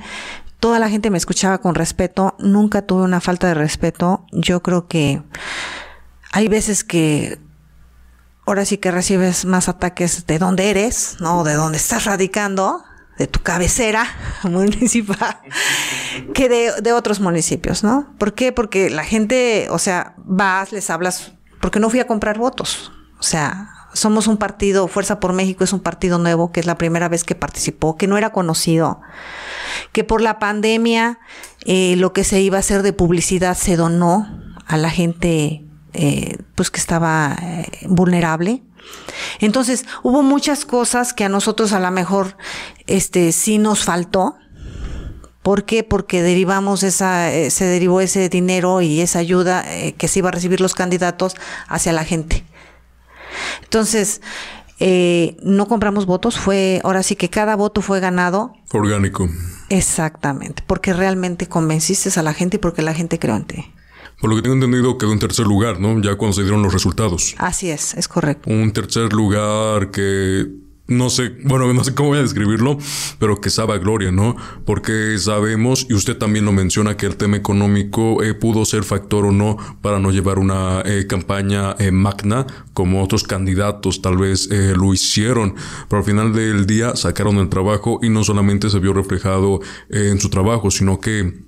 toda 0.60 0.80
la 0.80 0.90
gente 0.90 1.10
me 1.10 1.18
escuchaba 1.18 1.58
con 1.58 1.76
respeto, 1.76 2.38
nunca 2.40 2.84
tuve 2.84 3.04
una 3.04 3.20
falta 3.20 3.48
de 3.48 3.54
respeto. 3.54 4.26
Yo 4.32 4.64
creo 4.64 4.88
que 4.88 5.22
hay 6.32 6.48
veces 6.48 6.86
que 6.86 7.38
ahora 8.46 8.66
sí 8.66 8.78
que 8.78 8.92
recibes 8.92 9.46
más 9.46 9.70
ataques 9.70 10.26
de 10.26 10.40
donde 10.40 10.70
eres, 10.70 11.18
¿no? 11.20 11.44
De 11.44 11.54
donde 11.54 11.78
estás 11.78 12.06
radicando, 12.06 12.84
de 13.18 13.28
tu 13.28 13.42
cabecera 13.42 14.08
municipal, 14.44 15.40
que 16.34 16.50
de, 16.50 16.82
de, 16.82 16.94
otros 16.94 17.20
municipios, 17.20 17.84
¿no? 17.84 18.14
¿Por 18.18 18.34
qué? 18.34 18.52
Porque 18.52 18.90
la 18.90 19.04
gente, 19.04 19.68
o 19.70 19.80
sea, 19.80 20.16
vas, 20.18 20.72
les 20.72 20.90
hablas, 20.90 21.34
porque 21.62 21.80
no 21.80 21.90
fui 21.90 22.00
a 22.00 22.08
comprar 22.08 22.38
votos. 22.38 22.92
O 23.20 23.24
sea, 23.24 23.70
somos 23.94 24.28
un 24.28 24.38
partido, 24.38 24.88
Fuerza 24.88 25.20
por 25.20 25.34
México 25.34 25.64
es 25.64 25.72
un 25.72 25.80
partido 25.80 26.18
nuevo, 26.18 26.52
que 26.52 26.60
es 26.60 26.66
la 26.66 26.78
primera 26.78 27.08
vez 27.08 27.24
que 27.24 27.36
participó, 27.36 27.96
que 27.96 28.08
no 28.08 28.18
era 28.18 28.32
conocido, 28.32 29.00
que 29.92 30.04
por 30.04 30.22
la 30.22 30.40
pandemia 30.40 31.20
eh, 31.66 31.96
lo 31.98 32.12
que 32.12 32.24
se 32.24 32.42
iba 32.42 32.58
a 32.58 32.60
hacer 32.60 32.82
de 32.82 32.94
publicidad 32.94 33.56
se 33.56 33.78
donó 33.78 34.28
a 34.66 34.78
la 34.78 34.90
gente 34.90 35.63
eh, 35.94 36.38
pues 36.56 36.70
que 36.72 36.80
estaba 36.80 37.36
eh, 37.42 37.68
vulnerable. 37.88 38.64
Entonces, 39.40 39.86
hubo 40.04 40.24
muchas 40.24 40.66
cosas 40.66 41.14
que 41.14 41.24
a 41.24 41.30
nosotros 41.30 41.74
a 41.74 41.80
lo 41.80 41.90
mejor 41.92 42.38
este 42.88 43.32
sí 43.32 43.58
nos 43.58 43.84
faltó. 43.84 44.36
¿Por 45.42 45.66
qué? 45.66 45.84
Porque 45.84 46.22
derivamos 46.22 46.84
esa, 46.84 47.30
se 47.50 47.66
derivó 47.66 48.00
ese 48.02 48.30
dinero 48.30 48.82
y 48.82 49.02
esa 49.02 49.20
ayuda 49.20 49.66
que 49.98 50.08
se 50.08 50.20
iba 50.20 50.30
a 50.30 50.32
recibir 50.32 50.62
los 50.62 50.74
candidatos 50.74 51.36
hacia 51.68 51.92
la 51.92 52.06
gente. 52.06 52.46
Entonces, 53.64 54.22
eh, 54.80 55.38
no 55.42 55.68
compramos 55.68 56.06
votos, 56.06 56.38
fue, 56.38 56.82
ahora 56.84 57.04
sí 57.04 57.16
que 57.16 57.30
cada 57.30 57.56
voto 57.56 57.82
fue 57.82 58.00
ganado. 58.00 58.54
Orgánico. 58.72 59.30
Exactamente, 59.70 60.64
porque 60.68 60.94
realmente 60.94 61.48
convenciste 61.48 62.20
a 62.20 62.24
la 62.24 62.34
gente 62.34 62.58
y 62.58 62.60
porque 62.60 62.82
la 62.82 62.94
gente 62.94 63.20
creó 63.20 63.36
en 63.36 63.46
ti. 63.46 63.74
Por 64.24 64.30
lo 64.30 64.38
que 64.38 64.44
tengo 64.44 64.54
entendido, 64.54 64.98
quedó 64.98 65.12
en 65.12 65.20
tercer 65.20 65.46
lugar, 65.46 65.82
¿no? 65.82 66.02
Ya 66.02 66.16
cuando 66.16 66.34
se 66.34 66.44
dieron 66.44 66.64
los 66.64 66.72
resultados. 66.72 67.36
Así 67.40 67.70
es, 67.70 67.94
es 67.94 68.08
correcto. 68.08 68.50
Un 68.50 68.72
tercer 68.72 69.12
lugar 69.12 69.92
que 69.92 70.48
no 70.88 71.10
sé, 71.10 71.34
bueno, 71.44 71.74
no 71.74 71.84
sé 71.84 71.94
cómo 71.94 72.08
voy 72.08 72.20
a 72.20 72.22
describirlo, 72.22 72.78
pero 73.20 73.42
que 73.42 73.50
sabe 73.50 73.74
a 73.74 73.80
gloria, 73.80 74.14
¿no? 74.14 74.38
Porque 74.66 75.18
sabemos, 75.18 75.88
y 75.90 75.94
usted 75.94 76.18
también 76.18 76.46
lo 76.46 76.54
menciona, 76.54 76.96
que 76.96 77.06
el 77.06 77.18
tema 77.18 77.36
económico 77.36 78.24
eh, 78.24 78.34
pudo 78.34 78.64
ser 78.64 78.86
factor 78.86 79.26
o 79.26 79.34
no 79.34 79.58
para 79.82 80.00
no 80.00 80.10
llevar 80.10 80.40
una 80.40 80.84
eh, 80.86 81.06
campaña 81.06 81.76
eh, 81.78 81.92
magna, 81.92 82.48
como 82.72 83.04
otros 83.04 83.26
candidatos 83.26 84.02
tal 84.02 84.16
vez 84.16 84.48
lo 84.50 84.94
hicieron, 84.94 85.56
pero 85.90 86.00
al 86.00 86.06
final 86.06 86.32
del 86.32 86.66
día 86.66 86.96
sacaron 86.96 87.40
el 87.40 87.50
trabajo 87.50 88.00
y 88.02 88.08
no 88.08 88.24
solamente 88.24 88.70
se 88.70 88.80
vio 88.80 88.94
reflejado 88.94 89.60
en 89.90 90.22
su 90.22 90.30
trabajo, 90.30 90.72
sino 90.72 91.02
que 91.02 91.44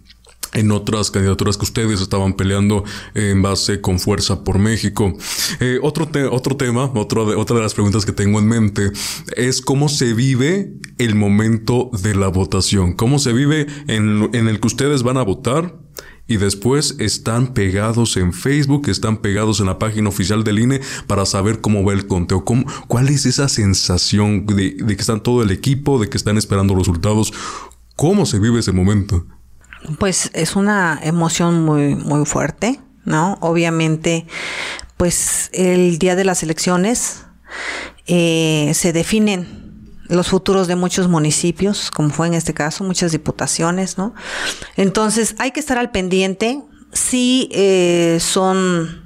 en 0.56 0.72
otras 0.72 1.12
candidaturas 1.12 1.58
que 1.58 1.66
ustedes 1.66 2.02
estaban 2.02 2.34
peleando 2.34 2.84
en 3.14 3.42
base 3.42 3.82
con 3.82 4.00
fuerza 4.00 4.44
por 4.44 4.58
México. 4.58 5.16
Eh, 5.60 5.80
otro, 5.84 6.10
otro 6.32 6.56
tema, 6.56 6.90
otro 6.96 7.26
otra 7.38 7.58
de 7.58 7.62
las 7.62 7.74
preguntas 7.74 8.06
que 8.06 8.14
tengo 8.14 8.40
en 8.40 8.48
mente 8.48 8.92
es 9.36 9.62
cómo 9.62 9.90
se 9.90 10.14
vive 10.14 10.74
el 10.98 11.16
momento 11.16 11.92
de 12.02 12.16
la 12.16 12.30
votación, 12.30 12.94
cómo 12.94 13.20
se 13.20 13.34
vive 13.34 13.68
en, 13.88 14.34
el 14.34 14.60
que 14.60 14.68
ustedes 14.68 15.04
van 15.04 15.18
a 15.18 15.24
votar 15.24 15.76
y 16.28 16.38
después 16.38 16.96
están 17.00 17.54
pegados 17.54 18.18
en 18.18 18.34
Facebook, 18.34 18.90
están 18.90 19.18
pegados 19.18 19.60
en 19.60 19.68
la 19.68 19.78
página 19.78 20.10
oficial 20.10 20.44
del 20.44 20.60
INE 20.60 20.82
para 21.06 21.26
saber 21.26 21.62
cómo 21.62 21.84
va 21.84 21.94
el 21.94 22.08
conteo. 22.08 22.46
¿Cómo, 22.46 22.66
¿Cuál 22.88 23.10
es 23.10 23.26
esa 23.26 23.48
sensación 23.50 24.46
de 24.46 24.76
que 24.78 24.94
están 24.94 25.22
todo 25.22 25.44
el 25.44 25.52
equipo, 25.52 26.00
de 26.00 26.10
que 26.10 26.18
están 26.18 26.38
esperando 26.38 26.76
resultados? 26.76 27.32
¿Cómo 27.96 28.26
se 28.26 28.40
vive 28.40 28.60
ese 28.60 28.72
momento? 28.72 29.26
Pues 30.00 30.32
es 30.34 30.56
una 30.56 31.00
emoción 31.04 31.64
muy, 31.64 31.96
muy 31.96 32.26
fuerte, 32.26 32.80
¿no? 33.04 33.38
Obviamente, 33.42 34.26
pues 34.98 35.50
el 35.54 36.00
día 36.00 36.16
de 36.16 36.24
las 36.24 36.44
elecciones 36.44 37.26
eh, 38.08 38.72
se 38.74 38.94
definen 38.94 39.66
los 40.08 40.28
futuros 40.28 40.68
de 40.68 40.76
muchos 40.76 41.08
municipios, 41.08 41.90
como 41.92 42.10
fue 42.10 42.28
en 42.28 42.36
este 42.36 42.54
caso, 42.54 42.84
muchas 42.84 43.12
diputaciones, 43.12 43.98
¿no? 43.98 44.14
Entonces 44.76 45.36
hay 45.40 45.52
que 45.52 45.60
estar 45.60 45.78
al 45.78 45.92
pendiente. 45.92 46.62
Sí 46.92 47.50
eh, 47.52 48.20
son 48.22 49.05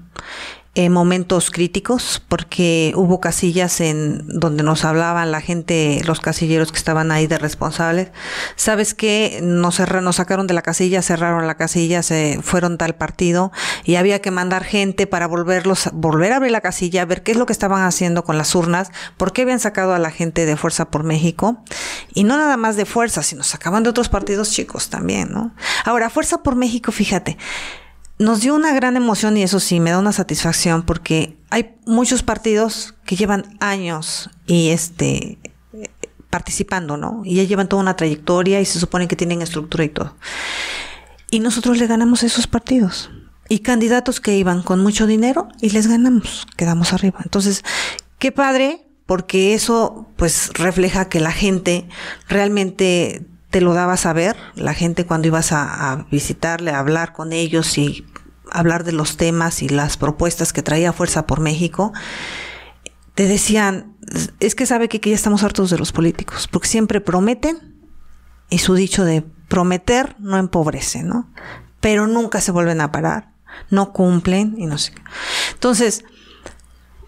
eh, 0.76 0.90
momentos 0.90 1.50
críticos 1.50 2.22
porque 2.28 2.94
hubo 2.96 3.20
casillas 3.20 3.82
en 3.82 4.22
donde 4.28 4.62
nos 4.62 4.86
hablaban 4.86 5.32
la 5.32 5.42
gente, 5.42 6.00
los 6.06 6.20
casilleros 6.20 6.72
que 6.72 6.78
estaban 6.78 7.12
ahí 7.12 7.26
de 7.26 7.40
responsables. 7.40 8.12
¿Sabes 8.56 8.94
qué? 8.94 9.40
Nos, 9.42 9.80
nos 9.80 10.16
sacaron 10.16 10.46
de 10.46 10.54
la 10.54 10.62
casilla, 10.62 11.02
cerraron 11.02 11.48
la 11.48 11.56
casilla, 11.56 12.04
se 12.04 12.40
fueron 12.44 12.78
tal 12.78 12.96
partido 12.96 13.52
y 13.84 13.96
había 13.96 14.22
que 14.22 14.30
mandar 14.30 14.64
gente 14.64 15.08
para 15.08 15.28
volverlos, 15.28 15.90
volver 15.92 16.34
a 16.34 16.36
abrir 16.36 16.52
la 16.52 16.62
casilla, 16.62 17.04
ver 17.04 17.24
qué 17.24 17.32
es 17.32 17.38
lo 17.38 17.48
que 17.48 17.54
estaban 17.54 17.84
haciendo 17.84 18.24
con 18.24 18.38
las 18.38 18.54
urnas, 18.54 18.92
por 19.18 19.34
qué 19.34 19.42
habían 19.42 19.60
sacado 19.60 19.96
a 19.96 20.00
la 20.00 20.12
gente 20.12 20.46
de 20.46 20.56
Fuerza 20.56 20.92
por 20.92 21.04
México 21.04 21.64
y 22.14 22.26
no 22.26 22.38
nada 22.38 22.58
más 22.58 22.76
de 22.76 22.86
Fuerza, 22.86 23.24
sino 23.24 23.42
sacaban 23.42 23.82
de 23.82 23.90
otros 23.90 24.08
partidos 24.08 24.52
chicos 24.52 24.90
también, 24.90 25.32
¿no? 25.32 25.52
Ahora, 25.84 26.12
Fuerza 26.12 26.44
por 26.44 26.56
México, 26.56 26.92
fíjate, 26.92 27.38
nos 28.20 28.42
dio 28.42 28.54
una 28.54 28.74
gran 28.74 28.98
emoción 28.98 29.38
y 29.38 29.44
eso 29.44 29.60
sí, 29.60 29.80
me 29.80 29.92
da 29.92 29.98
una 29.98 30.12
satisfacción 30.12 30.84
porque 30.84 31.38
hay 31.50 31.76
muchos 31.86 32.22
partidos 32.22 32.94
que 33.06 33.16
llevan 33.16 33.58
años 33.60 34.30
y 34.46 34.70
este 34.70 35.40
participando, 36.30 36.96
¿no? 36.98 37.22
Y 37.26 37.36
ya 37.36 37.44
llevan 37.44 37.70
toda 37.70 37.82
una 37.82 37.96
trayectoria 37.96 38.62
y 38.62 38.66
se 38.66 38.80
supone 38.80 39.08
que 39.08 39.16
tienen 39.16 39.42
estructura 39.42 39.84
y 39.84 39.90
todo. 39.90 40.16
Y 41.32 41.40
nosotros 41.40 41.78
le 41.78 41.88
ganamos 41.88 42.24
esos 42.24 42.46
partidos. 42.46 43.10
Y 43.48 43.60
candidatos 43.60 44.20
que 44.20 44.38
iban 44.38 44.62
con 44.62 44.80
mucho 44.82 45.08
dinero 45.08 45.48
y 45.60 45.72
les 45.72 45.88
ganamos, 45.88 46.46
quedamos 46.56 46.94
arriba. 46.94 47.20
Entonces, 47.24 47.64
qué 48.20 48.32
padre, 48.32 48.86
porque 49.08 49.56
eso 49.56 50.08
pues 50.18 50.52
refleja 50.54 51.10
que 51.10 51.20
la 51.20 51.32
gente 51.32 51.88
realmente 52.28 53.26
te 53.50 53.62
lo 53.62 53.74
daba 53.74 53.94
a 53.94 53.98
saber, 53.98 54.36
la 54.56 54.74
gente 54.74 55.06
cuando 55.06 55.28
ibas 55.28 55.52
a, 55.52 56.06
visitarle, 56.12 56.72
a 56.72 56.80
hablar 56.80 57.14
con 57.14 57.34
ellos 57.34 57.78
y 57.78 58.06
hablar 58.52 58.84
de 58.84 58.92
los 58.92 59.18
temas 59.18 59.62
y 59.62 59.70
las 59.70 59.98
propuestas 59.98 60.54
que 60.54 60.62
traía 60.62 60.94
Fuerza 60.94 61.26
por 61.26 61.40
México, 61.40 61.92
te 63.16 63.28
decían, 63.28 63.96
es 64.40 64.56
que 64.56 64.66
sabe 64.66 64.88
que, 64.88 65.00
ya 65.00 65.16
estamos 65.16 65.44
hartos 65.44 65.70
de 65.70 65.78
los 65.78 65.92
políticos, 65.92 66.48
porque 66.48 66.68
siempre 66.68 67.02
prometen 67.02 67.76
y 68.50 68.60
su 68.60 68.76
dicho 68.76 69.04
de 69.04 69.24
prometer 69.48 70.16
no 70.20 70.38
empobrece, 70.38 71.04
¿no? 71.04 71.32
Pero 71.82 72.08
nunca 72.08 72.42
se 72.42 72.52
vuelven 72.52 72.82
a 72.82 72.92
parar, 72.92 73.34
no 73.70 73.94
cumplen 73.94 74.56
y 74.58 74.68
no 74.68 74.78
sé. 74.78 74.94
Entonces, 75.54 76.04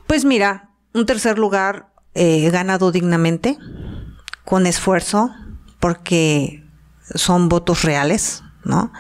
pues 0.08 0.26
mira, 0.26 0.72
un 0.94 1.06
tercer 1.06 1.38
lugar 1.38 1.94
eh, 2.14 2.50
ganado 2.50 2.92
dignamente, 2.92 3.58
con 4.44 4.66
esfuerzo, 4.66 5.32
porque 5.82 6.64
son 7.16 7.50
votos 7.50 7.84
reales, 7.84 8.44
¿no? 8.64 8.94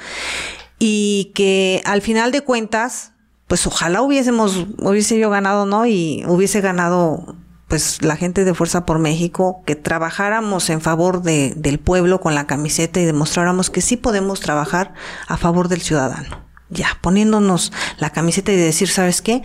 y 0.84 1.32
que 1.36 1.84
al 1.86 2.02
final 2.02 2.32
de 2.32 2.42
cuentas, 2.42 3.12
pues 3.46 3.68
ojalá 3.68 4.02
hubiésemos, 4.02 4.66
hubiese 4.80 5.20
yo 5.20 5.30
ganado, 5.30 5.68
¿no? 5.68 5.86
Y 5.86 6.24
hubiese 6.26 6.60
ganado 6.60 7.36
pues 7.68 8.02
la 8.02 8.16
gente 8.16 8.44
de 8.46 8.56
Fuerza 8.56 8.84
por 8.84 8.98
México, 8.98 9.62
que 9.68 9.76
trabajáramos 9.76 10.72
en 10.72 10.82
favor 10.82 11.22
de, 11.22 11.54
del 11.56 11.78
pueblo 11.78 12.20
con 12.20 12.34
la 12.34 12.48
camiseta 12.48 13.00
y 13.00 13.06
demostráramos 13.06 13.70
que 13.70 13.82
sí 13.82 13.96
podemos 13.96 14.40
trabajar 14.40 14.96
a 15.28 15.38
favor 15.38 15.68
del 15.68 15.82
ciudadano. 15.82 16.44
Ya, 16.72 16.98
poniéndonos 17.00 17.72
la 18.00 18.10
camiseta 18.10 18.52
y 18.52 18.56
decir, 18.56 18.90
¿sabes 18.90 19.22
qué? 19.22 19.44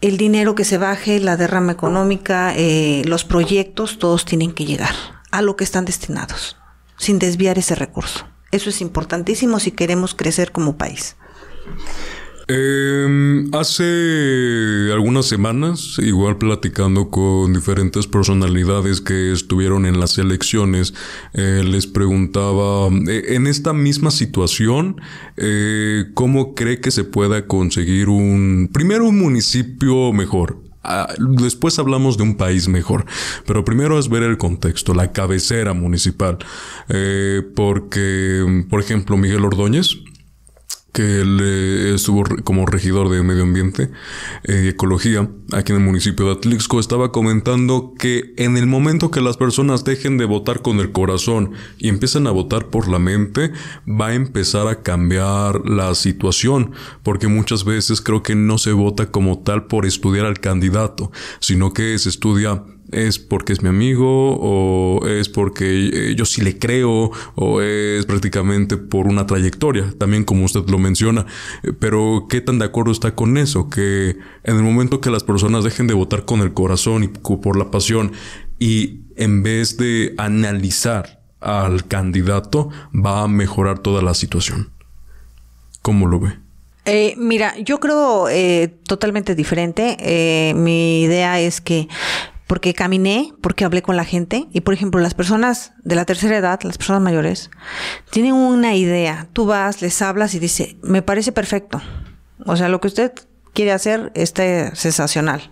El 0.00 0.16
dinero 0.16 0.54
que 0.54 0.64
se 0.64 0.78
baje, 0.78 1.18
la 1.18 1.36
derrama 1.36 1.72
económica, 1.72 2.54
eh, 2.54 3.02
los 3.04 3.24
proyectos, 3.24 3.98
todos 3.98 4.24
tienen 4.24 4.52
que 4.52 4.64
llegar 4.64 5.19
a 5.30 5.42
lo 5.42 5.56
que 5.56 5.64
están 5.64 5.84
destinados, 5.84 6.56
sin 6.96 7.18
desviar 7.18 7.58
ese 7.58 7.74
recurso. 7.74 8.26
Eso 8.50 8.70
es 8.70 8.80
importantísimo 8.80 9.60
si 9.60 9.70
queremos 9.70 10.14
crecer 10.14 10.52
como 10.52 10.76
país. 10.76 11.16
Eh, 12.52 13.46
hace 13.52 14.90
algunas 14.92 15.26
semanas, 15.26 15.98
igual 15.98 16.36
platicando 16.36 17.08
con 17.08 17.52
diferentes 17.52 18.08
personalidades 18.08 19.00
que 19.00 19.30
estuvieron 19.30 19.86
en 19.86 20.00
las 20.00 20.18
elecciones, 20.18 20.92
eh, 21.32 21.62
les 21.64 21.86
preguntaba, 21.86 22.88
eh, 23.08 23.36
en 23.36 23.46
esta 23.46 23.72
misma 23.72 24.10
situación, 24.10 25.00
eh, 25.36 26.06
¿cómo 26.14 26.56
cree 26.56 26.80
que 26.80 26.90
se 26.90 27.04
pueda 27.04 27.46
conseguir 27.46 28.08
un, 28.08 28.68
primero 28.72 29.06
un 29.06 29.20
municipio 29.20 30.12
mejor? 30.12 30.69
Ah, 30.82 31.12
después 31.18 31.78
hablamos 31.78 32.16
de 32.16 32.22
un 32.22 32.36
país 32.36 32.66
mejor, 32.66 33.04
pero 33.46 33.64
primero 33.64 33.98
es 33.98 34.08
ver 34.08 34.22
el 34.22 34.38
contexto, 34.38 34.94
la 34.94 35.12
cabecera 35.12 35.74
municipal, 35.74 36.38
eh, 36.88 37.42
porque, 37.54 38.64
por 38.70 38.80
ejemplo, 38.80 39.18
Miguel 39.18 39.44
Ordóñez, 39.44 39.98
que 40.92 41.20
él 41.20 41.38
eh, 41.40 41.94
estuvo 41.94 42.24
como 42.44 42.66
regidor 42.66 43.08
de 43.08 43.22
medio 43.22 43.44
ambiente 43.44 43.90
y 44.46 44.68
ecología 44.68 45.28
aquí 45.52 45.72
en 45.72 45.78
el 45.78 45.84
municipio 45.84 46.26
de 46.26 46.32
Atlixco, 46.32 46.80
estaba 46.80 47.12
comentando 47.12 47.94
que 47.98 48.34
en 48.36 48.56
el 48.56 48.66
momento 48.66 49.10
que 49.10 49.20
las 49.20 49.36
personas 49.36 49.84
dejen 49.84 50.18
de 50.18 50.24
votar 50.24 50.62
con 50.62 50.80
el 50.80 50.92
corazón 50.92 51.52
y 51.78 51.88
empiezan 51.88 52.26
a 52.26 52.30
votar 52.30 52.66
por 52.66 52.88
la 52.88 52.98
mente, 52.98 53.52
va 53.86 54.08
a 54.08 54.14
empezar 54.14 54.68
a 54.68 54.82
cambiar 54.82 55.68
la 55.68 55.94
situación, 55.94 56.72
porque 57.02 57.28
muchas 57.28 57.64
veces 57.64 58.00
creo 58.00 58.22
que 58.22 58.34
no 58.34 58.58
se 58.58 58.72
vota 58.72 59.10
como 59.10 59.40
tal 59.40 59.66
por 59.66 59.86
estudiar 59.86 60.26
al 60.26 60.40
candidato, 60.40 61.10
sino 61.40 61.72
que 61.72 61.98
se 61.98 62.08
estudia 62.08 62.64
es 62.92 63.18
porque 63.18 63.52
es 63.52 63.62
mi 63.62 63.68
amigo 63.68 64.36
o 64.40 65.06
es 65.06 65.28
porque 65.28 65.90
eh, 65.92 66.14
yo 66.16 66.24
sí 66.24 66.42
le 66.42 66.58
creo 66.58 67.10
o 67.34 67.60
es 67.60 68.06
prácticamente 68.06 68.76
por 68.76 69.06
una 69.06 69.26
trayectoria, 69.26 69.94
también 69.98 70.24
como 70.24 70.44
usted 70.44 70.68
lo 70.68 70.78
menciona. 70.78 71.26
Eh, 71.62 71.72
pero 71.78 72.26
¿qué 72.28 72.40
tan 72.40 72.58
de 72.58 72.64
acuerdo 72.66 72.92
está 72.92 73.14
con 73.14 73.38
eso? 73.38 73.68
Que 73.68 74.16
en 74.44 74.56
el 74.56 74.62
momento 74.62 75.00
que 75.00 75.10
las 75.10 75.24
personas 75.24 75.64
dejen 75.64 75.86
de 75.86 75.94
votar 75.94 76.24
con 76.24 76.40
el 76.40 76.52
corazón 76.52 77.04
y 77.04 77.08
por 77.08 77.56
la 77.56 77.70
pasión 77.70 78.12
y 78.58 79.00
en 79.16 79.42
vez 79.42 79.76
de 79.76 80.14
analizar 80.18 81.20
al 81.40 81.86
candidato 81.86 82.70
va 82.94 83.22
a 83.22 83.28
mejorar 83.28 83.78
toda 83.78 84.02
la 84.02 84.14
situación. 84.14 84.70
¿Cómo 85.82 86.06
lo 86.06 86.20
ve? 86.20 86.32
Eh, 86.84 87.14
mira, 87.16 87.56
yo 87.58 87.78
creo 87.78 88.26
totalmente 88.86 89.34
diferente. 89.34 90.52
mi 90.56 91.02
idea 91.02 91.40
es 91.40 91.60
que 91.60 91.88
porque 92.50 92.74
caminé, 92.74 93.32
porque 93.42 93.64
hablé 93.64 93.80
con 93.80 93.94
la 93.94 94.04
gente. 94.04 94.48
Y 94.50 94.62
por 94.62 94.74
ejemplo, 94.74 95.00
las 95.00 95.14
personas 95.14 95.72
de 95.84 95.94
la 95.94 96.04
tercera 96.04 96.36
edad, 96.36 96.60
las 96.64 96.78
personas 96.78 97.00
mayores, 97.00 97.48
tienen 98.10 98.32
una 98.32 98.74
idea. 98.74 99.28
Tú 99.32 99.46
vas, 99.46 99.80
les 99.82 100.02
hablas 100.02 100.34
y 100.34 100.40
dice, 100.40 100.76
me 100.82 101.00
parece 101.00 101.30
perfecto. 101.30 101.80
O 102.44 102.56
sea, 102.56 102.68
lo 102.68 102.80
que 102.80 102.88
usted 102.88 103.12
quiere 103.54 103.70
hacer 103.70 104.10
está 104.16 104.74
sensacional. 104.74 105.48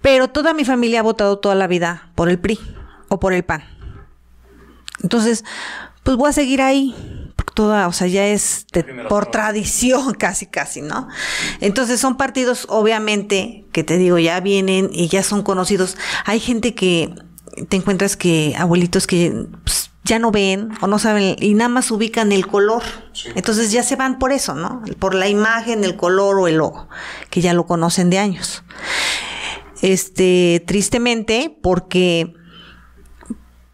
Pero 0.00 0.28
toda 0.28 0.54
mi 0.54 0.64
familia 0.64 1.00
ha 1.00 1.02
votado 1.02 1.40
toda 1.40 1.54
la 1.54 1.66
vida 1.66 2.10
por 2.14 2.30
el 2.30 2.38
PRI 2.38 2.58
o 3.10 3.20
por 3.20 3.34
el 3.34 3.42
PAN. 3.42 3.62
Entonces, 5.02 5.44
pues 6.04 6.16
voy 6.16 6.30
a 6.30 6.32
seguir 6.32 6.62
ahí 6.62 6.96
toda, 7.54 7.88
o 7.88 7.92
sea, 7.92 8.06
ya 8.06 8.26
es 8.26 8.66
por 9.08 9.26
tradición 9.26 10.14
casi, 10.18 10.46
casi, 10.46 10.82
¿no? 10.82 11.08
Entonces 11.60 12.00
son 12.00 12.16
partidos, 12.16 12.66
obviamente, 12.68 13.66
que 13.72 13.84
te 13.84 13.98
digo, 13.98 14.18
ya 14.18 14.40
vienen 14.40 14.90
y 14.92 15.08
ya 15.08 15.22
son 15.22 15.42
conocidos. 15.42 15.96
Hay 16.24 16.40
gente 16.40 16.74
que 16.74 17.14
te 17.68 17.76
encuentras 17.76 18.16
que, 18.16 18.54
abuelitos 18.58 19.06
que 19.06 19.46
pues, 19.64 19.90
ya 20.04 20.18
no 20.18 20.30
ven 20.30 20.70
o 20.80 20.86
no 20.86 20.98
saben 20.98 21.36
y 21.38 21.54
nada 21.54 21.68
más 21.68 21.90
ubican 21.90 22.32
el 22.32 22.46
color. 22.46 22.82
Entonces 23.34 23.70
ya 23.70 23.82
se 23.82 23.96
van 23.96 24.18
por 24.18 24.32
eso, 24.32 24.54
¿no? 24.54 24.82
Por 24.98 25.14
la 25.14 25.28
imagen, 25.28 25.84
el 25.84 25.96
color 25.96 26.38
o 26.38 26.48
el 26.48 26.56
logo, 26.56 26.88
que 27.30 27.40
ya 27.40 27.52
lo 27.52 27.66
conocen 27.66 28.10
de 28.10 28.18
años. 28.18 28.64
Este, 29.80 30.62
tristemente, 30.66 31.56
porque 31.62 32.34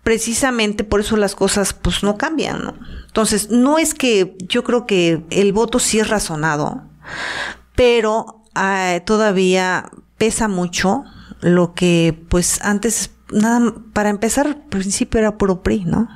precisamente 0.08 0.84
por 0.84 1.00
eso 1.00 1.18
las 1.18 1.34
cosas 1.34 1.74
pues 1.74 2.02
no 2.02 2.16
cambian, 2.16 2.64
¿no? 2.64 2.74
Entonces, 3.08 3.50
no 3.50 3.76
es 3.76 3.92
que 3.92 4.38
yo 4.38 4.64
creo 4.64 4.86
que 4.86 5.22
el 5.28 5.52
voto 5.52 5.78
sí 5.78 5.98
es 5.98 6.08
razonado, 6.08 6.80
pero 7.76 8.42
ah, 8.54 9.00
todavía 9.04 9.90
pesa 10.16 10.48
mucho 10.48 11.04
lo 11.42 11.74
que 11.74 12.18
pues 12.30 12.58
antes, 12.62 13.10
nada, 13.30 13.74
para 13.92 14.08
empezar, 14.08 14.46
al 14.46 14.56
principio 14.56 15.20
era 15.20 15.36
puro 15.36 15.62
PRI, 15.62 15.84
¿no? 15.84 16.08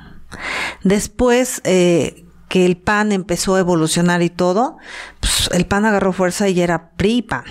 Después, 0.83 1.61
eh, 1.63 2.25
que 2.49 2.65
el 2.65 2.77
PAN 2.77 3.11
empezó 3.11 3.53
a 3.53 3.59
evolucionar 3.59 4.23
y 4.23 4.31
todo, 4.31 4.77
pues 5.19 5.51
el 5.53 5.67
PAN 5.67 5.85
agarró 5.85 6.13
fuerza 6.13 6.49
y 6.49 6.59
era 6.59 6.93
PRI 6.93 7.17
y 7.17 7.21
PAN. 7.21 7.43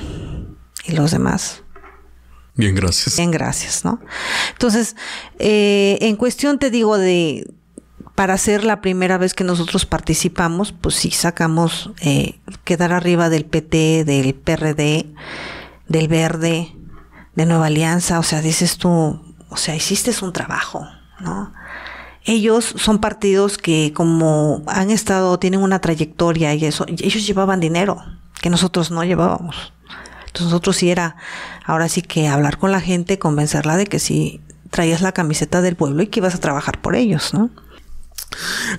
Y 0.87 0.92
los 0.96 1.12
demás. 1.12 1.62
Bien, 2.54 2.75
gracias. 2.75 3.16
Bien, 3.16 3.30
gracias, 3.30 3.85
¿no? 3.85 4.00
Entonces, 4.52 4.97
eh, 5.38 5.99
en 6.02 6.16
cuestión 6.16 6.59
te 6.59 6.71
digo 6.71 6.99
de 6.99 7.47
para 8.14 8.37
ser 8.37 8.64
la 8.64 8.81
primera 8.81 9.16
vez 9.16 9.33
que 9.33 9.44
nosotros 9.44 9.87
participamos, 9.87 10.72
pues 10.72 10.96
sí 10.96 11.11
sacamos 11.11 11.90
eh, 12.03 12.40
quedar 12.64 12.92
arriba 12.92 13.31
del 13.31 13.46
PT, 13.46 14.05
del 14.05 14.35
PRD, 14.35 15.07
del 15.88 16.09
Verde, 16.09 16.74
de 17.35 17.46
Nueva 17.46 17.66
Alianza, 17.66 18.18
o 18.18 18.22
sea, 18.22 18.42
dices 18.42 18.76
tú, 18.76 19.20
o 19.48 19.57
sea, 19.57 19.74
hiciste 19.74 20.12
un 20.22 20.33
trabajo, 20.33 20.87
¿no? 21.20 21.53
Ellos 22.24 22.74
son 22.76 23.00
partidos 23.00 23.59
que 23.59 23.92
como 23.94 24.62
han 24.66 24.90
estado, 24.90 25.38
tienen 25.38 25.61
una 25.61 25.81
trayectoria 25.81 26.55
y 26.55 26.64
eso, 26.66 26.85
ellos 26.87 27.26
llevaban 27.26 27.59
dinero 27.59 28.00
que 28.40 28.50
nosotros 28.50 28.90
no 28.90 29.03
llevábamos. 29.03 29.72
Entonces 30.33 30.51
nosotros 30.51 30.77
sí 30.77 30.90
era, 30.90 31.16
ahora 31.62 31.90
sí 31.90 32.01
que 32.01 32.27
hablar 32.27 32.57
con 32.57 32.73
la 32.73 32.81
gente, 32.81 33.18
convencerla 33.18 33.77
de 33.77 33.87
que 33.87 33.99
sí 33.99 34.40
traías 34.71 35.03
la 35.03 35.12
camiseta 35.12 35.61
del 35.61 35.77
pueblo 35.77 36.03
y 36.03 36.07
que 36.07 36.21
ibas 36.21 36.35
a 36.35 36.40
trabajar 36.40 36.81
por 36.81 36.97
ellos, 36.97 37.35
¿no? 37.35 37.51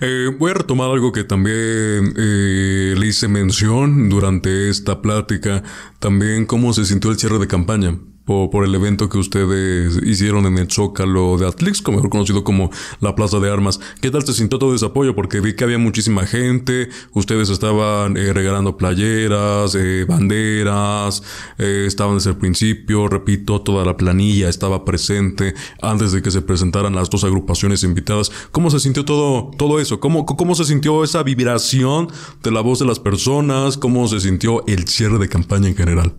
Eh, 0.01 0.35
voy 0.39 0.49
a 0.49 0.55
retomar 0.55 0.89
algo 0.89 1.11
que 1.11 1.23
también 1.23 2.15
eh, 2.17 2.95
le 2.97 3.05
hice 3.05 3.27
mención 3.27 4.09
durante 4.09 4.69
esta 4.69 5.03
plática, 5.03 5.61
también 5.99 6.47
cómo 6.47 6.73
se 6.73 6.85
sintió 6.85 7.11
el 7.11 7.19
cierre 7.19 7.37
de 7.37 7.47
campaña 7.47 7.99
por, 8.25 8.63
el 8.63 8.73
evento 8.73 9.09
que 9.09 9.17
ustedes 9.17 9.99
hicieron 10.03 10.45
en 10.45 10.57
el 10.57 10.71
Zócalo 10.71 11.37
de 11.37 11.47
Atlixco, 11.47 11.91
mejor 11.91 12.09
conocido 12.09 12.43
como 12.43 12.71
la 13.01 13.15
Plaza 13.15 13.39
de 13.39 13.51
Armas. 13.51 13.79
¿Qué 14.01 14.11
tal 14.11 14.23
se 14.23 14.33
sintió 14.33 14.59
todo 14.59 14.73
ese 14.73 14.85
apoyo? 14.85 15.15
Porque 15.15 15.41
vi 15.41 15.55
que 15.55 15.63
había 15.63 15.77
muchísima 15.77 16.25
gente, 16.25 16.89
ustedes 17.11 17.49
estaban 17.49 18.15
eh, 18.15 18.31
regalando 18.31 18.77
playeras, 18.77 19.75
eh, 19.75 20.05
banderas, 20.07 21.23
eh, 21.57 21.83
estaban 21.85 22.15
desde 22.15 22.31
el 22.31 22.37
principio, 22.37 23.07
repito, 23.07 23.61
toda 23.61 23.85
la 23.85 23.97
planilla 23.97 24.47
estaba 24.47 24.85
presente 24.85 25.53
antes 25.81 26.11
de 26.13 26.21
que 26.21 26.31
se 26.31 26.41
presentaran 26.41 26.95
las 26.95 27.09
dos 27.09 27.23
agrupaciones 27.23 27.83
invitadas. 27.83 28.31
¿Cómo 28.51 28.69
se 28.71 28.79
sintió 28.79 29.03
todo, 29.03 29.51
todo 29.57 29.79
eso? 29.79 29.99
¿Cómo, 29.99 30.25
¿Cómo 30.25 30.55
se 30.55 30.63
sintió 30.63 31.03
esa 31.03 31.23
vibración 31.23 32.07
de 32.41 32.51
la 32.51 32.61
voz 32.61 32.79
de 32.79 32.85
las 32.85 32.99
personas? 32.99 33.77
¿Cómo 33.77 34.07
se 34.07 34.21
sintió 34.21 34.65
el 34.67 34.87
cierre 34.87 35.17
de 35.17 35.27
campaña 35.27 35.67
en 35.67 35.75
general? 35.75 36.13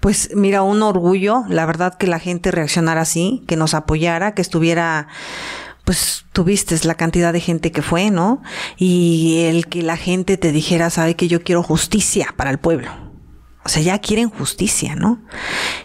Pues 0.00 0.30
mira, 0.34 0.62
un 0.62 0.82
orgullo, 0.82 1.42
la 1.48 1.66
verdad 1.66 1.94
que 1.94 2.06
la 2.06 2.18
gente 2.18 2.50
reaccionara 2.50 3.00
así, 3.00 3.44
que 3.48 3.56
nos 3.56 3.74
apoyara, 3.74 4.34
que 4.34 4.42
estuviera 4.42 5.08
pues 5.88 6.26
tuviste 6.34 6.78
la 6.86 6.96
cantidad 6.96 7.32
de 7.32 7.40
gente 7.40 7.72
que 7.72 7.80
fue, 7.80 8.10
¿no? 8.10 8.42
Y 8.76 9.44
el 9.46 9.68
que 9.68 9.80
la 9.80 9.96
gente 9.96 10.36
te 10.36 10.52
dijera, 10.52 10.90
sabe 10.90 11.16
que 11.16 11.28
yo 11.28 11.42
quiero 11.42 11.62
justicia 11.62 12.34
para 12.36 12.50
el 12.50 12.58
pueblo. 12.58 12.90
O 13.64 13.70
sea, 13.70 13.80
ya 13.80 13.98
quieren 13.98 14.28
justicia, 14.28 14.96
¿no? 14.96 15.22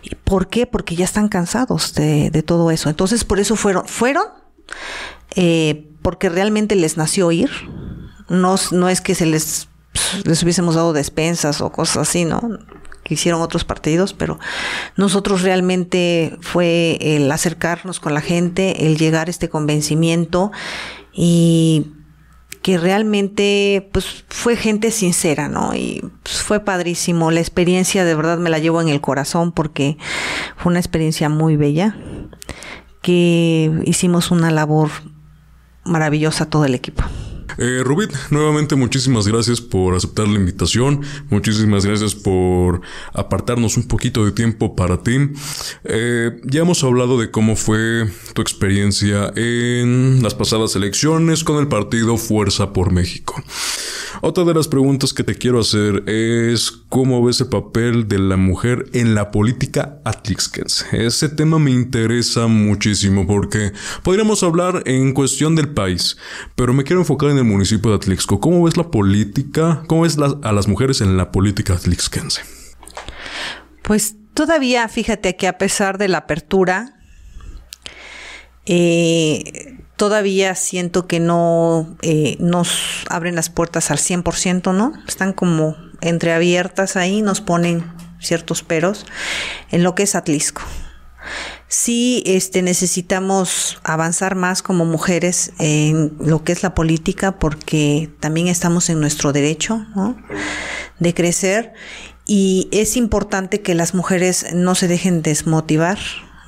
¿Y 0.01 0.15
¿Por 0.15 0.49
qué? 0.49 0.67
Porque 0.67 0.97
ya 0.97 1.05
están 1.05 1.29
cansados 1.29 1.93
de, 1.93 2.43
todo 2.45 2.69
eso. 2.69 2.89
Entonces, 2.89 3.23
por 3.23 3.39
eso 3.39 3.55
fueron, 3.55 3.87
fueron, 3.87 4.25
eh, 5.35 5.89
porque 6.01 6.27
realmente 6.27 6.75
les 6.75 6.97
nació 6.97 7.31
ir. 7.31 7.49
No, 8.27 8.55
no 8.71 8.89
es 8.89 8.99
que 8.99 9.15
se 9.15 9.25
les, 9.25 9.69
les 10.25 10.43
hubiésemos 10.43 10.75
dado 10.75 10.91
despensas 10.91 11.61
o 11.61 11.71
cosas 11.71 12.09
así, 12.09 12.25
¿no? 12.25 12.41
Hicieron 13.13 13.41
otros 13.41 13.63
partidos, 13.63 14.13
pero 14.13 14.39
nosotros 14.97 15.41
realmente 15.41 16.37
fue 16.41 16.97
el 17.01 17.31
acercarnos 17.31 17.99
con 17.99 18.13
la 18.13 18.21
gente, 18.21 18.85
el 18.85 18.97
llegar 18.97 19.27
a 19.27 19.31
este 19.31 19.49
convencimiento 19.49 20.51
y 21.13 21.87
que 22.63 22.77
realmente 22.77 23.89
pues 23.91 24.23
fue 24.29 24.55
gente 24.55 24.89
sincera, 24.89 25.49
¿no? 25.49 25.75
Y 25.75 26.01
pues, 26.23 26.41
fue 26.41 26.61
padrísimo, 26.61 27.29
la 27.29 27.41
experiencia 27.41 28.05
de 28.05 28.15
verdad 28.15 28.37
me 28.37 28.49
la 28.49 28.57
llevo 28.57 28.81
en 28.81 28.87
el 28.87 29.01
corazón 29.01 29.51
porque 29.51 29.97
fue 30.55 30.71
una 30.71 30.79
experiencia 30.79 31.27
muy 31.29 31.57
bella, 31.57 31.97
que 33.01 33.69
hicimos 33.83 34.31
una 34.31 34.49
labor 34.49 34.89
maravillosa 35.83 36.49
todo 36.49 36.63
el 36.63 36.73
equipo. 36.73 37.03
Eh, 37.57 37.81
Rubit, 37.83 38.11
nuevamente 38.29 38.75
muchísimas 38.75 39.27
gracias 39.27 39.61
por 39.61 39.95
aceptar 39.95 40.27
la 40.27 40.39
invitación, 40.39 41.01
muchísimas 41.29 41.85
gracias 41.85 42.15
por 42.15 42.81
apartarnos 43.13 43.77
un 43.77 43.87
poquito 43.87 44.25
de 44.25 44.31
tiempo 44.31 44.75
para 44.75 45.03
ti. 45.03 45.17
Eh, 45.83 46.41
ya 46.43 46.61
hemos 46.61 46.83
hablado 46.83 47.19
de 47.19 47.31
cómo 47.31 47.55
fue 47.55 48.09
tu 48.33 48.41
experiencia 48.41 49.31
en 49.35 50.21
las 50.21 50.33
pasadas 50.35 50.75
elecciones 50.75 51.43
con 51.43 51.57
el 51.59 51.67
partido 51.67 52.17
Fuerza 52.17 52.73
por 52.73 52.91
México. 52.91 53.43
Otra 54.21 54.45
de 54.45 54.53
las 54.53 54.67
preguntas 54.67 55.11
que 55.11 55.23
te 55.23 55.35
quiero 55.35 55.59
hacer 55.59 56.07
es 56.07 56.71
cómo 56.87 57.25
ves 57.25 57.41
el 57.41 57.47
papel 57.47 58.07
de 58.07 58.19
la 58.19 58.37
mujer 58.37 58.85
en 58.93 59.15
la 59.15 59.31
política 59.31 59.99
atlixquense. 60.05 60.85
Ese 61.05 61.29
tema 61.29 61.59
me 61.59 61.71
interesa 61.71 62.47
muchísimo 62.47 63.27
porque 63.27 63.73
podríamos 64.03 64.41
hablar 64.43 64.83
en 64.85 65.13
cuestión 65.13 65.55
del 65.55 65.69
país, 65.69 66.17
pero 66.55 66.73
me 66.73 66.83
quiero 66.83 67.01
enfocar 67.01 67.31
en 67.31 67.37
el 67.37 67.42
municipio 67.43 67.91
de 67.91 67.97
Atlixco. 67.97 68.39
¿Cómo 68.39 68.63
ves 68.63 68.77
la 68.77 68.89
política? 68.89 69.83
¿Cómo 69.87 70.01
ves 70.01 70.17
a 70.17 70.51
las 70.51 70.67
mujeres 70.67 71.01
en 71.01 71.17
la 71.17 71.31
política 71.31 71.73
atlixquense? 71.73 72.41
Pues 73.81 74.15
todavía, 74.33 74.87
fíjate 74.87 75.35
que 75.35 75.47
a 75.47 75.57
pesar 75.57 75.97
de 75.97 76.07
la 76.07 76.19
apertura, 76.19 76.99
eh, 78.65 79.77
todavía 79.97 80.55
siento 80.55 81.07
que 81.07 81.19
no 81.19 81.97
eh, 82.01 82.37
nos 82.39 83.05
abren 83.09 83.35
las 83.35 83.49
puertas 83.49 83.91
al 83.91 83.97
100%, 83.97 84.73
¿no? 84.73 84.93
Están 85.07 85.33
como 85.33 85.75
entreabiertas 86.01 86.95
ahí, 86.95 87.21
nos 87.21 87.41
ponen 87.41 87.83
ciertos 88.19 88.63
peros 88.63 89.05
en 89.71 89.83
lo 89.83 89.95
que 89.95 90.03
es 90.03 90.15
Atlisco. 90.15 90.61
Sí, 91.75 92.21
este, 92.27 92.61
necesitamos 92.61 93.79
avanzar 93.83 94.35
más 94.35 94.61
como 94.61 94.85
mujeres 94.85 95.53
en 95.57 96.15
lo 96.19 96.43
que 96.43 96.51
es 96.51 96.61
la 96.61 96.75
política 96.75 97.39
porque 97.39 98.11
también 98.19 98.47
estamos 98.47 98.91
en 98.91 98.99
nuestro 98.99 99.33
derecho 99.33 99.83
de 100.99 101.13
crecer 101.15 101.73
y 102.27 102.69
es 102.71 102.95
importante 102.95 103.63
que 103.63 103.73
las 103.73 103.95
mujeres 103.95 104.53
no 104.53 104.75
se 104.75 104.87
dejen 104.87 105.23
desmotivar 105.23 105.97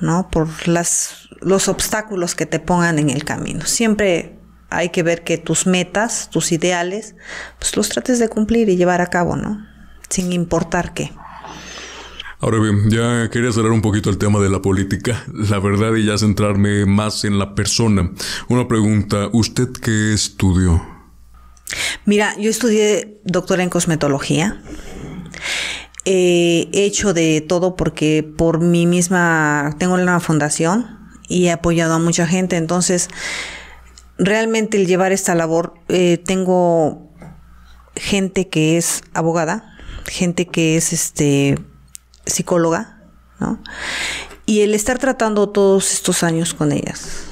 ¿no? 0.00 0.30
por 0.30 0.68
las, 0.68 1.28
los 1.40 1.66
obstáculos 1.66 2.36
que 2.36 2.46
te 2.46 2.60
pongan 2.60 3.00
en 3.00 3.10
el 3.10 3.24
camino. 3.24 3.66
Siempre 3.66 4.38
hay 4.70 4.90
que 4.90 5.02
ver 5.02 5.24
que 5.24 5.38
tus 5.38 5.66
metas, 5.66 6.30
tus 6.30 6.52
ideales, 6.52 7.16
pues 7.58 7.76
los 7.76 7.88
trates 7.88 8.20
de 8.20 8.28
cumplir 8.28 8.68
y 8.68 8.76
llevar 8.76 9.00
a 9.00 9.08
cabo, 9.08 9.34
¿no? 9.34 9.66
Sin 10.08 10.32
importar 10.32 10.94
qué. 10.94 11.10
Ahora 12.38 12.58
bien, 12.60 12.90
ya 12.90 13.30
quería 13.30 13.50
cerrar 13.50 13.72
un 13.72 13.80
poquito 13.80 14.10
el 14.10 14.18
tema 14.18 14.40
de 14.40 14.50
la 14.50 14.60
política, 14.60 15.24
la 15.32 15.58
verdad, 15.58 15.94
y 15.94 16.04
ya 16.04 16.18
centrarme 16.18 16.84
más 16.84 17.24
en 17.24 17.38
la 17.38 17.54
persona. 17.54 18.12
Una 18.48 18.68
pregunta, 18.68 19.30
¿usted 19.32 19.68
qué 19.72 20.12
estudió? 20.12 20.84
Mira, 22.04 22.34
yo 22.38 22.50
estudié 22.50 23.20
doctora 23.24 23.62
en 23.62 23.70
cosmetología. 23.70 24.62
he 26.04 26.68
hecho 26.72 27.14
de 27.14 27.40
todo 27.40 27.74
porque 27.74 28.22
por 28.36 28.60
mí 28.60 28.86
misma 28.86 29.74
tengo 29.78 29.94
una 29.94 30.20
fundación 30.20 30.96
y 31.28 31.46
he 31.46 31.52
apoyado 31.52 31.94
a 31.94 31.98
mucha 31.98 32.26
gente. 32.26 32.56
Entonces, 32.56 33.08
realmente 34.18 34.76
el 34.76 34.86
llevar 34.86 35.12
esta 35.12 35.34
labor, 35.34 35.74
eh, 35.88 36.22
tengo 36.24 37.10
gente 37.94 38.48
que 38.48 38.76
es 38.76 39.02
abogada, 39.14 39.74
gente 40.04 40.46
que 40.46 40.76
es 40.76 40.92
este 40.92 41.58
psicóloga, 42.26 42.98
¿no? 43.40 43.62
Y 44.44 44.60
el 44.60 44.74
estar 44.74 44.98
tratando 44.98 45.48
todos 45.48 45.92
estos 45.92 46.22
años 46.22 46.54
con 46.54 46.72
ellas. 46.72 47.26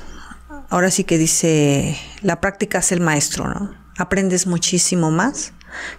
Ahora 0.71 0.91
sí 0.91 1.05
que 1.05 1.19
dice, 1.19 1.97
la 2.23 2.41
práctica 2.41 2.79
es 2.79 2.91
el 2.93 3.01
maestro, 3.01 3.49
¿no? 3.49 3.75
Aprendes 3.97 4.47
muchísimo 4.47 5.11
más 5.11 5.53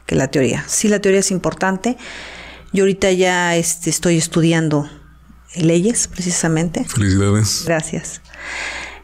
que 0.05 0.15
la 0.15 0.29
teoría. 0.29 0.65
Sí, 0.67 0.87
la 0.87 0.99
teoría 0.99 1.21
es 1.21 1.31
importante. 1.31 1.97
Yo 2.73 2.83
ahorita 2.83 3.11
ya 3.11 3.55
este, 3.55 3.89
estoy 3.89 4.17
estudiando 4.17 4.89
leyes, 5.55 6.07
precisamente. 6.07 6.83
Felicidades. 6.83 7.63
Gracias. 7.65 8.21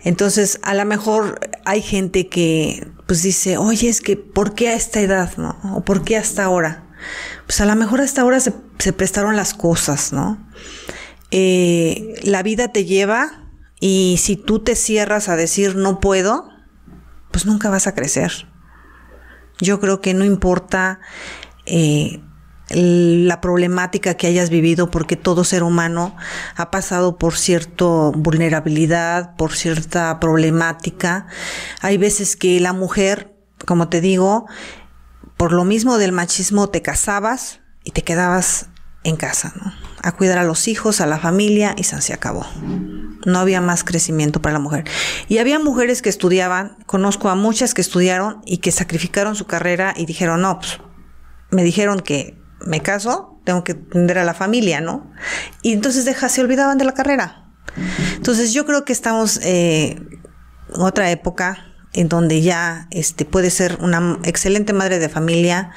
Entonces, 0.04 0.60
a 0.64 0.74
lo 0.74 0.84
mejor 0.84 1.40
hay 1.64 1.82
gente 1.82 2.28
que 2.28 2.88
pues 3.06 3.24
dice, 3.24 3.58
oye, 3.58 3.88
es 3.88 4.02
que 4.02 4.18
¿por 4.18 4.56
qué 4.56 4.70
a 4.70 4.74
esta 4.74 5.00
edad, 5.00 5.38
no? 5.38 5.58
¿O 5.76 5.86
por 5.86 6.04
qué 6.04 6.18
hasta 6.18 6.44
ahora? 6.44 6.84
pues 7.46 7.60
a 7.62 7.66
lo 7.66 7.76
mejor 7.76 8.02
hasta 8.02 8.22
ahora 8.22 8.40
se, 8.40 8.54
prestaron 8.94 9.36
las 9.36 9.54
cosas, 9.54 10.12
¿no? 10.12 10.38
Eh, 11.30 12.16
la 12.24 12.44
vida 12.44 12.70
te 12.70 12.86
lleva 12.86 13.50
y 13.80 14.18
si 14.20 14.36
tú 14.36 14.60
te 14.60 14.76
cierras 14.76 15.30
a 15.30 15.36
decir 15.36 15.76
no 15.76 16.00
puedo, 16.00 16.50
pues 17.32 17.46
nunca 17.46 17.70
vas 17.70 17.88
a 17.88 17.96
crecer. 17.96 18.48
Yo 19.60 19.80
creo 19.80 20.02
que 20.02 20.14
no 20.14 20.26
importa 20.26 21.00
eh, 21.66 22.22
la 22.70 23.42
problemática 23.42 24.16
que 24.16 24.28
hayas 24.28 24.50
vivido, 24.50 24.92
porque 24.92 25.16
todo 25.16 25.44
ser 25.44 25.64
humano 25.64 26.16
ha 26.56 26.72
pasado 26.72 27.18
por 27.18 27.36
cierta 27.38 27.86
vulnerabilidad, 27.86 29.36
por 29.36 29.54
cierta 29.54 30.20
problemática. 30.20 31.28
Hay 31.82 31.98
veces 31.98 32.36
que 32.36 32.60
la 32.60 32.74
mujer, 32.74 33.36
como 33.66 33.90
te 33.90 34.02
digo, 34.02 34.48
por 35.38 35.54
lo 35.54 35.66
mismo 35.66 35.98
del 35.98 36.12
machismo 36.12 36.70
te 36.70 36.82
casabas 36.82 37.62
y 37.84 37.92
te 37.92 38.04
quedabas 38.04 38.71
en 39.04 39.16
casa, 39.16 39.54
¿no? 39.56 39.74
A 40.04 40.12
cuidar 40.14 40.38
a 40.38 40.44
los 40.44 40.68
hijos, 40.68 41.02
a 41.02 41.06
la 41.06 41.18
familia 41.18 41.76
y 41.78 41.84
se 41.84 42.14
acabó. 42.14 42.46
No 43.26 43.40
había 43.40 43.62
más 43.62 43.84
crecimiento 43.84 44.42
para 44.42 44.54
la 44.54 44.60
mujer. 44.60 44.86
Y 45.28 45.40
había 45.40 45.60
mujeres 45.60 46.02
que 46.02 46.10
estudiaban, 46.10 46.78
conozco 46.86 47.30
a 47.30 47.36
muchas 47.36 47.74
que 47.74 47.82
estudiaron 47.82 48.42
y 48.46 48.58
que 48.58 48.72
sacrificaron 48.72 49.36
su 49.36 49.46
carrera 49.46 49.94
y 49.96 50.06
dijeron, 50.06 50.42
no, 50.42 50.60
pues 50.60 50.80
me 51.52 51.64
dijeron 51.64 52.00
que 52.00 52.40
me 52.66 52.82
caso, 52.82 53.40
tengo 53.44 53.64
que 53.64 53.74
atender 53.74 54.18
a 54.18 54.24
la 54.24 54.34
familia, 54.34 54.82
¿no? 54.82 55.12
Y 55.62 55.74
entonces 55.74 56.06
deja, 56.06 56.30
se 56.30 56.42
olvidaban 56.42 56.78
de 56.78 56.86
la 56.86 56.94
carrera. 56.94 57.50
Entonces 58.16 58.54
yo 58.54 58.66
creo 58.66 58.86
que 58.86 58.94
estamos 58.94 59.40
eh, 59.44 60.02
en 60.74 60.82
otra 60.82 61.10
época 61.12 61.66
en 61.94 62.08
donde 62.08 62.42
ya 62.42 62.88
este, 62.92 63.26
puede 63.26 63.50
ser 63.50 63.78
una 63.82 64.20
excelente 64.24 64.74
madre 64.74 65.00
de 65.00 65.10
familia, 65.10 65.72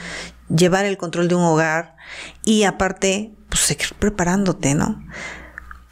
llevar 0.54 0.84
el 0.84 0.96
control 0.96 1.28
de 1.28 1.34
un 1.34 1.42
hogar 1.42 1.93
y 2.44 2.64
aparte, 2.64 3.32
pues 3.48 3.60
seguir 3.60 3.94
preparándote, 3.98 4.74
¿no? 4.74 5.04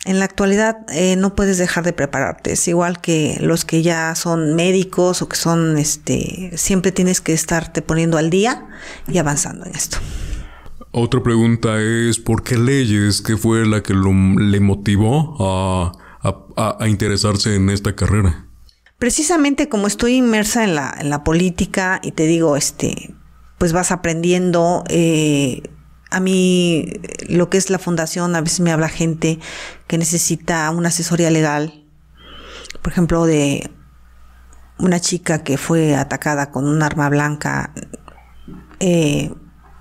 En 0.05 0.18
la 0.18 0.25
actualidad 0.25 0.79
eh, 0.90 1.14
no 1.16 1.37
puedes 1.37 1.59
dejar 1.59 1.85
de 1.85 1.92
prepararte, 1.92 2.53
es 2.53 2.66
igual 2.66 3.01
que 3.01 3.37
los 3.40 3.64
que 3.64 3.83
ya 3.83 4.14
son 4.16 4.55
médicos 4.55 5.22
o 5.22 5.29
que 5.29 5.37
son, 5.37 5.79
este, 5.79 6.51
siempre 6.57 6.90
tienes 6.90 7.20
que 7.20 7.33
estarte 7.33 7.83
poniendo 7.83 8.18
al 8.18 8.29
día 8.29 8.66
y 9.07 9.18
avanzando 9.18 9.64
en 9.66 9.75
esto. 9.75 9.98
Otra 10.90 11.22
pregunta 11.22 11.81
es, 11.81 12.18
¿por 12.18 12.42
qué 12.42 12.57
leyes? 12.59 13.22
¿Qué 13.22 13.37
fue 13.37 13.64
la 13.64 13.83
que 13.83 13.94
le 13.94 14.61
motivó 14.61 15.37
a, 15.38 15.92
a 16.79 16.88
interesarse 16.88 17.55
en 17.55 17.70
esta 17.70 17.94
carrera? 17.94 18.46
precisamente 19.03 19.68
como 19.68 19.88
estoy 19.88 20.14
inmersa 20.14 20.62
en 20.62 20.77
la, 20.77 20.94
en 20.96 21.11
la 21.11 21.25
política 21.25 21.98
y 22.05 22.12
te 22.12 22.25
digo, 22.25 22.57
este, 22.57 23.12
pues 23.59 23.72
vas 23.72 23.90
aprendiendo. 23.90 24.85
Eh, 24.90 25.62
a 26.12 26.20
mí 26.20 26.92
lo 27.29 27.51
que 27.51 27.59
es 27.59 27.70
la 27.70 27.79
fundación, 27.79 28.37
a 28.37 28.40
veces 28.40 28.61
me 28.61 28.72
habla 28.72 28.88
gente 28.88 29.38
que 29.87 29.98
necesita 29.98 30.70
una 30.70 30.88
asesoría 30.88 31.31
legal. 31.31 31.85
Por 32.83 32.92
ejemplo, 32.92 33.25
de 33.25 33.70
una 34.79 35.01
chica 35.01 35.42
que 35.42 35.57
fue 35.57 35.94
atacada 35.94 36.51
con 36.51 36.66
un 36.66 36.83
arma 36.83 37.09
blanca. 37.09 37.72
Eh, 38.81 39.33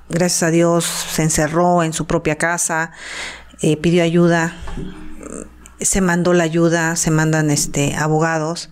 gracias 0.10 0.44
a 0.44 0.52
Dios 0.52 0.86
se 0.86 1.24
encerró 1.24 1.84
en 1.84 1.94
su 1.94 2.06
propia 2.06 2.38
casa, 2.38 2.91
eh, 3.62 3.78
pidió 3.78 4.04
ayuda 4.04 4.56
se 5.82 6.02
mandó 6.02 6.34
la 6.34 6.44
ayuda, 6.44 6.96
se 6.96 7.12
mandan 7.12 7.52
este 7.52 7.96
abogados 7.96 8.70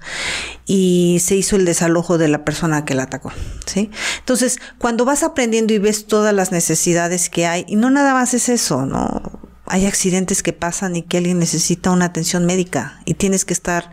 y 0.66 1.20
se 1.22 1.36
hizo 1.36 1.56
el 1.56 1.66
desalojo 1.66 2.18
de 2.18 2.28
la 2.28 2.46
persona 2.46 2.86
que 2.86 2.96
la 2.96 3.04
atacó, 3.04 3.32
¿sí? 3.66 3.90
Entonces, 4.20 4.60
cuando 4.78 5.06
vas 5.06 5.24
aprendiendo 5.24 5.74
y 5.74 5.80
ves 5.80 6.06
todas 6.06 6.34
las 6.34 6.52
necesidades 6.52 7.30
que 7.30 7.46
hay, 7.46 7.66
y 7.68 7.76
no 7.76 7.90
nada 7.90 8.14
más 8.14 8.34
es 8.34 8.50
eso, 8.50 8.86
¿no? 8.86 9.22
Hay 9.66 9.86
accidentes 9.86 10.42
que 10.44 10.54
pasan 10.54 10.96
y 10.96 11.04
que 11.04 11.18
alguien 11.18 11.40
necesita 11.40 11.92
una 11.92 12.06
atención 12.06 12.46
médica 12.46 13.02
y 13.06 13.14
tienes 13.14 13.46
que 13.46 13.54
estar 13.54 13.92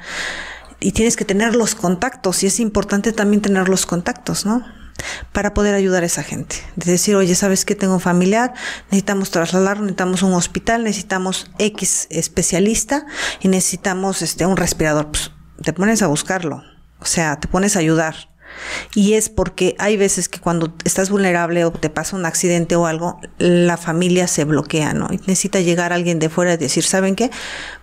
y 0.81 0.93
tienes 0.93 1.17
que 1.17 1.25
tener 1.25 1.55
los 1.57 1.75
contactos 1.75 2.43
y 2.43 2.47
es 2.47 2.61
importante 2.61 3.13
también 3.13 3.43
tener 3.43 3.69
los 3.69 3.87
contactos, 3.87 4.47
¿no? 4.47 4.65
Para 5.33 5.55
poder 5.55 5.75
ayudar 5.75 6.03
a 6.03 6.07
esa 6.07 6.23
gente. 6.23 6.57
De 6.77 6.91
decir, 6.91 7.17
oye, 7.17 7.35
¿sabes 7.35 7.65
qué? 7.65 7.75
Tengo 7.75 7.95
un 7.95 8.01
familiar, 8.01 8.55
necesitamos 8.87 9.31
trasladarlo, 9.31 9.85
necesitamos 9.85 10.23
un 10.23 10.35
hospital, 10.35 10.85
necesitamos 10.85 11.51
X 11.59 12.07
especialista 12.11 13.07
y 13.41 13.49
necesitamos 13.49 14.23
este, 14.23 14.47
un 14.47 14.57
respirador. 14.57 15.11
Pues 15.11 15.33
te 15.63 15.73
pones 15.73 16.03
a 16.03 16.07
buscarlo, 16.07 16.63
o 17.01 17.05
sea, 17.05 17.39
te 17.41 17.49
pones 17.49 17.77
a 17.77 17.81
ayudar. 17.81 18.36
Y 18.95 19.15
es 19.15 19.29
porque 19.29 19.75
hay 19.79 19.97
veces 19.97 20.29
que 20.29 20.41
cuando 20.41 20.75
estás 20.85 21.11
vulnerable 21.11 21.65
o 21.65 21.73
te 21.73 21.91
pasa 21.91 22.17
un 22.17 22.27
accidente 22.27 22.77
o 22.77 22.87
algo, 22.87 23.21
la 23.39 23.77
familia 23.77 24.27
se 24.27 24.45
bloquea, 24.45 24.95
¿no? 24.95 25.09
Y 25.11 25.19
necesita 25.19 25.61
llegar 25.61 25.93
alguien 25.93 26.19
de 26.19 26.29
fuera 26.29 26.55
y 26.55 26.57
decir, 26.57 26.85
¿saben 26.85 27.17
qué? 27.17 27.31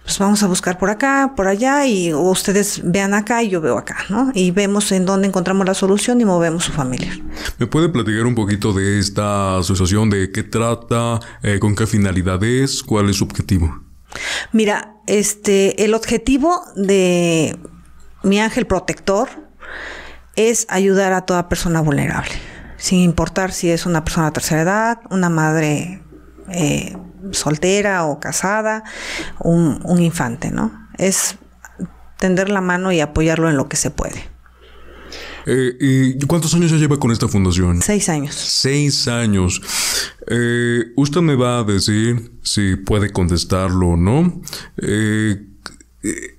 Pues 0.03 0.19
vamos 0.19 0.43
a 0.43 0.47
buscar 0.47 0.77
por 0.77 0.89
acá, 0.89 1.33
por 1.35 1.47
allá, 1.47 1.85
y 1.85 2.13
ustedes 2.13 2.81
vean 2.83 3.13
acá 3.13 3.43
y 3.43 3.49
yo 3.49 3.61
veo 3.61 3.77
acá, 3.77 3.97
¿no? 4.09 4.31
Y 4.33 4.51
vemos 4.51 4.91
en 4.91 5.05
dónde 5.05 5.27
encontramos 5.27 5.65
la 5.65 5.73
solución 5.73 6.19
y 6.19 6.25
movemos 6.25 6.65
su 6.65 6.71
familia. 6.71 7.17
¿Me 7.57 7.67
puede 7.67 7.89
platicar 7.89 8.25
un 8.25 8.35
poquito 8.35 8.73
de 8.73 8.99
esta 8.99 9.59
asociación, 9.59 10.09
de 10.09 10.31
qué 10.31 10.43
trata, 10.43 11.19
eh, 11.41 11.59
con 11.59 11.75
qué 11.75 11.87
finalidad 11.87 12.43
es, 12.43 12.83
cuál 12.83 13.09
es 13.09 13.17
su 13.17 13.23
objetivo? 13.23 13.81
Mira, 14.51 14.95
este, 15.07 15.83
el 15.83 15.93
objetivo 15.93 16.63
de 16.75 17.57
mi 18.23 18.39
ángel 18.39 18.65
protector 18.65 19.29
es 20.35 20.65
ayudar 20.69 21.13
a 21.13 21.21
toda 21.21 21.49
persona 21.49 21.81
vulnerable, 21.81 22.31
sin 22.77 22.99
importar 22.99 23.51
si 23.51 23.69
es 23.69 23.85
una 23.85 24.03
persona 24.03 24.27
de 24.27 24.33
tercera 24.33 24.61
edad, 24.61 24.99
una 25.09 25.29
madre 25.29 26.01
eh, 26.49 26.97
soltera 27.31 28.05
o 28.05 28.19
casada, 28.19 28.83
un, 29.39 29.79
un 29.83 30.01
infante, 30.01 30.51
¿no? 30.51 30.87
Es 30.97 31.37
tender 32.17 32.49
la 32.49 32.61
mano 32.61 32.91
y 32.91 32.99
apoyarlo 32.99 33.49
en 33.49 33.57
lo 33.57 33.67
que 33.67 33.77
se 33.77 33.91
puede. 33.91 34.33
Eh, 35.45 35.75
¿Y 35.79 36.25
cuántos 36.25 36.53
años 36.53 36.71
ya 36.71 36.77
lleva 36.77 36.97
con 36.97 37.11
esta 37.11 37.27
fundación? 37.27 37.81
Seis 37.81 38.07
años. 38.09 38.33
Seis 38.35 39.07
años. 39.07 39.61
Eh, 40.27 40.85
usted 40.95 41.21
me 41.21 41.35
va 41.35 41.59
a 41.59 41.63
decir 41.63 42.31
si 42.43 42.77
puede 42.77 43.11
contestarlo 43.11 43.89
o 43.89 43.97
no. 43.97 44.41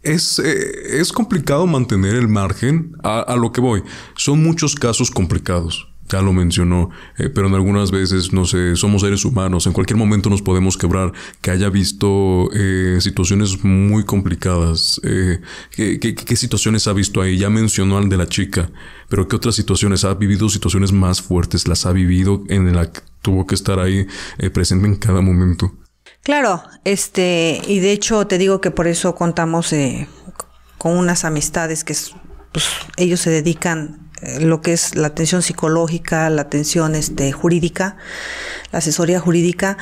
Es, 0.03 0.38
eh, 0.38 1.00
es 1.00 1.12
complicado 1.12 1.66
mantener 1.66 2.14
el 2.14 2.29
margen 2.29 2.96
a, 3.03 3.35
lo 3.37 3.53
que 3.53 3.61
voy. 3.61 3.83
Son 4.16 4.42
muchos 4.42 4.74
casos 4.74 5.11
complicados 5.11 5.88
ya 6.07 6.20
lo 6.20 6.35
mencionó, 6.35 6.90
eh, 7.16 7.31
pero 7.31 7.46
en 7.48 7.55
algunas 7.55 7.90
veces, 7.90 8.33
no 8.33 8.44
sé, 8.44 8.77
somos 8.77 9.00
seres 9.00 9.24
humanos, 9.24 9.66
en 9.66 9.72
cualquier 9.72 9.96
momento 9.96 10.29
nos 10.29 10.42
podemos 10.42 10.77
quebrar, 10.77 11.12
que 11.40 11.50
haya 11.50 11.70
visto 11.70 12.50
eh, 12.53 12.98
situaciones 13.00 13.64
muy 13.64 14.05
complicadas. 14.05 15.00
Eh, 15.03 15.40
¿qué, 15.70 16.37
situaciones 16.37 16.87
ha 16.88 16.92
visto 16.92 17.22
ahí? 17.22 17.38
Ya 17.38 17.48
mencionó 17.48 17.96
al 17.96 18.11
de 18.11 18.18
la 18.18 18.29
chica, 18.29 18.70
pero 19.09 19.27
¿qué 19.29 19.37
otras 19.37 19.55
situaciones? 19.55 20.05
¿Ha 20.05 20.14
vivido 20.14 20.48
situaciones 20.50 20.92
más 20.92 21.22
fuertes? 21.22 21.66
¿Las 21.66 21.87
ha 21.87 21.92
vivido 21.92 22.44
en 22.48 22.74
la 22.77 22.92
que 22.92 23.00
tuvo 23.22 23.46
que 23.46 23.55
estar 23.55 23.79
ahí 23.79 24.07
presente 24.53 24.87
en 24.87 24.96
cada 24.96 25.22
momento? 25.22 25.72
Claro, 26.24 26.62
este, 26.84 27.60
y 27.66 27.80
de 27.80 27.92
hecho 27.92 28.26
te 28.26 28.38
digo 28.38 28.60
que 28.62 28.70
por 28.70 28.88
eso 28.88 29.14
contamos 29.14 29.74
con 30.78 30.96
unas 30.96 31.24
amistades 31.26 31.84
que 31.84 31.94
pues, 32.50 32.70
ellos 32.96 33.20
se 33.20 33.28
dedican 33.28 34.10
eh, 34.22 34.40
lo 34.40 34.62
que 34.62 34.72
es 34.72 34.94
la 34.96 35.08
atención 35.08 35.42
psicológica, 35.42 36.30
la 36.30 36.42
atención 36.42 36.94
este, 36.94 37.30
jurídica, 37.32 37.98
la 38.72 38.78
asesoría 38.78 39.20
jurídica, 39.20 39.76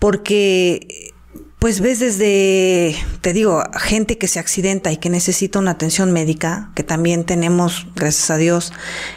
porque 0.00 1.12
pues 1.60 1.80
ves 1.80 2.00
desde, 2.00 2.94
te 3.20 3.32
digo, 3.32 3.62
gente 3.74 4.18
que 4.18 4.28
se 4.28 4.38
accidenta 4.38 4.92
y 4.92 4.98
que 4.98 5.08
necesita 5.08 5.60
una 5.60 5.70
atención 5.70 6.12
médica, 6.12 6.70
que 6.74 6.82
también 6.82 7.24
tenemos, 7.24 7.86
gracias 7.94 8.30
a 8.30 8.36
Dios, 8.36 8.72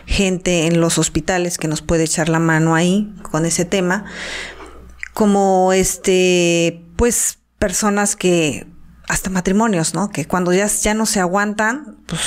gente 0.05 0.65
en 0.67 0.79
los 0.79 0.97
hospitales 0.97 1.57
que 1.57 1.67
nos 1.67 1.81
puede 1.81 2.05
echar 2.05 2.29
la 2.29 2.39
mano 2.39 2.73
ahí 2.73 3.13
con 3.31 3.45
ese 3.45 3.65
tema, 3.65 4.05
como 5.17 5.73
este, 5.73 6.85
pues 6.95 7.39
personas 7.57 8.15
que 8.15 8.67
hasta 9.07 9.31
matrimonios, 9.31 9.95
¿no? 9.95 10.11
Que 10.11 10.25
cuando 10.25 10.53
ya, 10.53 10.67
ya 10.67 10.93
no 10.93 11.07
se 11.07 11.19
aguantan, 11.19 11.97
pues 12.05 12.21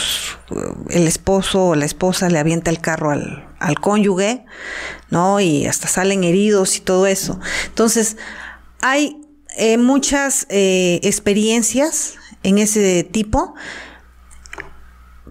el 0.89 1.07
esposo 1.07 1.69
o 1.69 1.75
la 1.77 1.85
esposa 1.85 2.29
le 2.31 2.41
avienta 2.41 2.69
el 2.69 2.81
carro 2.81 3.13
al, 3.13 3.49
al 3.61 3.79
cónyuge, 3.79 4.45
¿no? 5.09 5.39
Y 5.39 5.67
hasta 5.67 5.87
salen 5.87 6.25
heridos 6.25 6.79
y 6.79 6.81
todo 6.81 7.07
eso. 7.07 7.39
Entonces, 7.67 8.17
hay 8.81 9.21
eh, 9.57 9.79
muchas 9.79 10.49
eh, 10.49 10.99
experiencias 11.05 12.15
en 12.43 12.59
ese 12.59 13.05
tipo. 13.05 13.55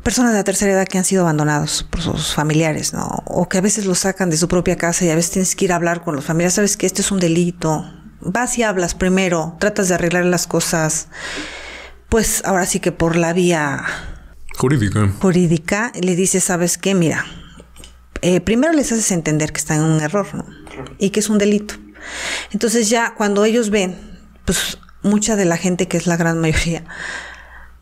Personas 0.03 0.31
de 0.31 0.37
la 0.37 0.43
tercera 0.43 0.71
edad 0.71 0.87
que 0.87 0.97
han 0.97 1.03
sido 1.03 1.23
abandonados 1.23 1.83
por 1.83 2.01
sus 2.01 2.33
familiares, 2.33 2.93
¿no? 2.93 3.07
O 3.25 3.49
que 3.49 3.57
a 3.57 3.61
veces 3.61 3.85
los 3.85 3.99
sacan 3.99 4.29
de 4.29 4.37
su 4.37 4.47
propia 4.47 4.77
casa 4.77 5.05
y 5.05 5.09
a 5.09 5.15
veces 5.15 5.31
tienes 5.31 5.55
que 5.55 5.65
ir 5.65 5.73
a 5.73 5.75
hablar 5.75 6.03
con 6.03 6.15
los 6.15 6.25
familiares. 6.25 6.53
Sabes 6.53 6.77
que 6.77 6.85
este 6.85 7.01
es 7.01 7.11
un 7.11 7.19
delito, 7.19 7.85
vas 8.21 8.57
y 8.57 8.63
hablas 8.63 8.95
primero, 8.95 9.57
tratas 9.59 9.89
de 9.89 9.95
arreglar 9.95 10.25
las 10.25 10.47
cosas, 10.47 11.07
pues 12.07 12.43
ahora 12.45 12.65
sí 12.65 12.79
que 12.79 12.91
por 12.91 13.15
la 13.15 13.33
vía 13.33 13.83
jurídica. 14.57 15.09
Jurídica, 15.21 15.91
le 15.99 16.15
dices, 16.15 16.43
¿sabes 16.43 16.77
qué? 16.77 16.95
Mira, 16.95 17.25
eh, 18.21 18.41
primero 18.41 18.73
les 18.73 18.91
haces 18.91 19.11
entender 19.11 19.53
que 19.53 19.59
están 19.59 19.79
en 19.79 19.85
un 19.85 20.01
error 20.01 20.27
¿no? 20.33 20.45
y 20.97 21.11
que 21.11 21.19
es 21.19 21.29
un 21.29 21.37
delito. 21.37 21.75
Entonces 22.51 22.89
ya 22.89 23.13
cuando 23.15 23.45
ellos 23.45 23.69
ven, 23.69 23.95
pues 24.45 24.77
mucha 25.01 25.35
de 25.35 25.45
la 25.45 25.57
gente, 25.57 25.87
que 25.87 25.97
es 25.97 26.07
la 26.07 26.17
gran 26.17 26.39
mayoría, 26.39 26.83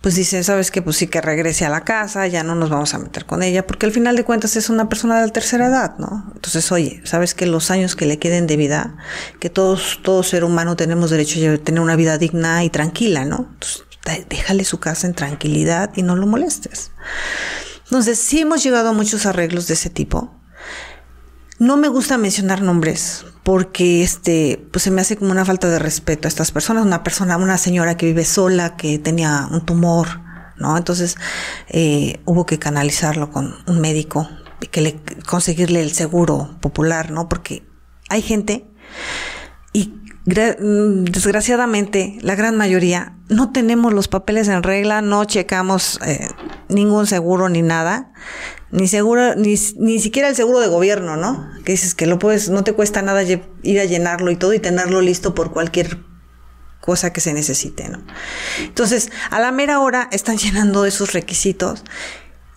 pues 0.02 0.16
dice, 0.16 0.44
sabes 0.44 0.72
que 0.72 0.82
pues 0.82 0.98
sí 0.98 1.08
que 1.08 1.22
regrese 1.22 1.66
a 1.66 1.70
la 1.70 1.84
casa, 1.84 2.28
ya 2.28 2.44
no 2.44 2.56
nos 2.56 2.70
vamos 2.70 2.94
a 2.94 3.00
meter 3.00 3.26
con 3.26 3.44
ella, 3.44 3.66
porque 3.66 3.86
al 3.86 3.92
final 3.92 4.16
de 4.16 4.24
cuentas 4.24 4.56
es 4.56 4.70
una 4.70 4.90
persona 4.90 5.20
de 5.20 5.28
la 5.28 5.34
tercera 5.34 5.68
edad, 5.68 5.98
¿no? 5.98 6.32
Entonces, 6.36 6.72
oye, 6.72 7.02
sabes 7.04 7.34
que 7.34 7.46
los 7.46 7.72
años 7.72 7.96
que 7.96 8.06
le 8.06 8.20
queden 8.20 8.48
de 8.48 8.58
vida, 8.58 8.98
que 9.40 9.50
todos, 9.50 10.00
todo 10.04 10.24
ser 10.24 10.44
humano 10.44 10.76
tenemos 10.76 11.10
derecho 11.10 11.40
a 11.52 11.58
tener 11.58 11.82
una 11.82 11.96
vida 11.96 12.18
digna 12.18 12.64
y 12.64 12.70
tranquila, 12.70 13.26
¿no? 13.26 13.50
Entonces, 13.54 13.86
déjale 14.30 14.64
su 14.64 14.80
casa 14.80 15.08
en 15.08 15.14
tranquilidad 15.14 15.92
y 15.96 16.04
no 16.04 16.16
lo 16.16 16.28
molestes. 16.28 16.92
Entonces, 17.86 18.20
sí 18.20 18.42
hemos 18.42 18.64
llegado 18.64 18.90
a 18.90 18.94
muchos 18.94 19.26
arreglos 19.26 19.68
de 19.68 19.74
ese 19.74 19.90
tipo. 19.90 20.34
No 21.60 21.76
me 21.76 21.88
gusta 21.88 22.18
mencionar 22.18 22.62
nombres 22.62 23.26
porque 23.48 24.04
este, 24.04 24.68
pues 24.74 24.84
se 24.84 24.92
me 24.92 25.00
hace 25.00 25.16
como 25.16 25.32
una 25.32 25.46
falta 25.46 25.70
de 25.70 25.80
respeto 25.80 26.28
a 26.28 26.30
estas 26.30 26.52
personas. 26.52 26.86
Una 26.86 27.02
persona, 27.02 27.38
una 27.38 27.58
señora 27.58 27.96
que 27.96 28.06
vive 28.08 28.26
sola, 28.26 28.76
que 28.76 29.00
tenía 29.00 29.48
un 29.50 29.66
tumor, 29.66 30.20
¿no? 30.58 30.76
Entonces 30.76 31.16
eh, 31.70 32.20
hubo 32.26 32.46
que 32.46 32.60
canalizarlo 32.60 33.32
con 33.32 33.56
un 33.66 33.80
médico 33.80 34.28
que 34.70 34.82
le 34.82 35.00
conseguirle 35.26 35.82
el 35.82 35.94
seguro 35.94 36.58
popular, 36.60 37.10
¿no? 37.10 37.30
Porque 37.30 37.66
hay 38.10 38.22
gente 38.22 38.66
y 39.72 39.94
mm, 40.26 41.06
desgraciadamente 41.06 42.18
la 42.20 42.36
gran 42.36 42.58
mayoría 42.58 43.16
no 43.30 43.54
tenemos 43.54 43.94
los 43.94 44.10
papeles 44.10 44.50
en 44.50 44.62
regla, 44.62 45.02
no 45.02 45.24
checamos 45.24 46.02
eh, 46.06 46.28
ningún 46.68 47.08
seguro 47.08 47.48
ni 47.48 47.62
nada 47.62 48.12
ni 48.72 48.88
seguro, 48.88 49.36
ni, 49.36 49.56
ni 49.78 50.00
siquiera 50.00 50.28
el 50.28 50.36
seguro 50.36 50.60
de 50.60 50.68
gobierno, 50.68 51.16
¿no? 51.16 51.50
Que 51.64 51.74
dices 51.74 51.96
que 51.96 52.06
lo 52.06 52.20
puedes, 52.20 52.50
no 52.50 52.64
te 52.64 52.74
cuesta 52.74 53.02
nada 53.02 53.24
ir 53.24 53.80
a 53.80 53.86
llenarlo 53.86 54.32
y 54.32 54.36
todo 54.36 54.54
y 54.54 54.60
tenerlo 54.60 55.02
listo 55.02 55.34
por 55.34 55.52
cualquier 55.52 55.98
cosa 56.82 57.12
que 57.12 57.22
se 57.22 57.34
necesite, 57.34 57.90
¿no? 57.90 58.02
Entonces, 58.62 59.10
a 59.30 59.40
la 59.40 59.52
mera 59.52 59.80
hora 59.80 60.10
están 60.12 60.38
llenando 60.38 60.86
esos 60.86 61.14
requisitos. 61.14 61.84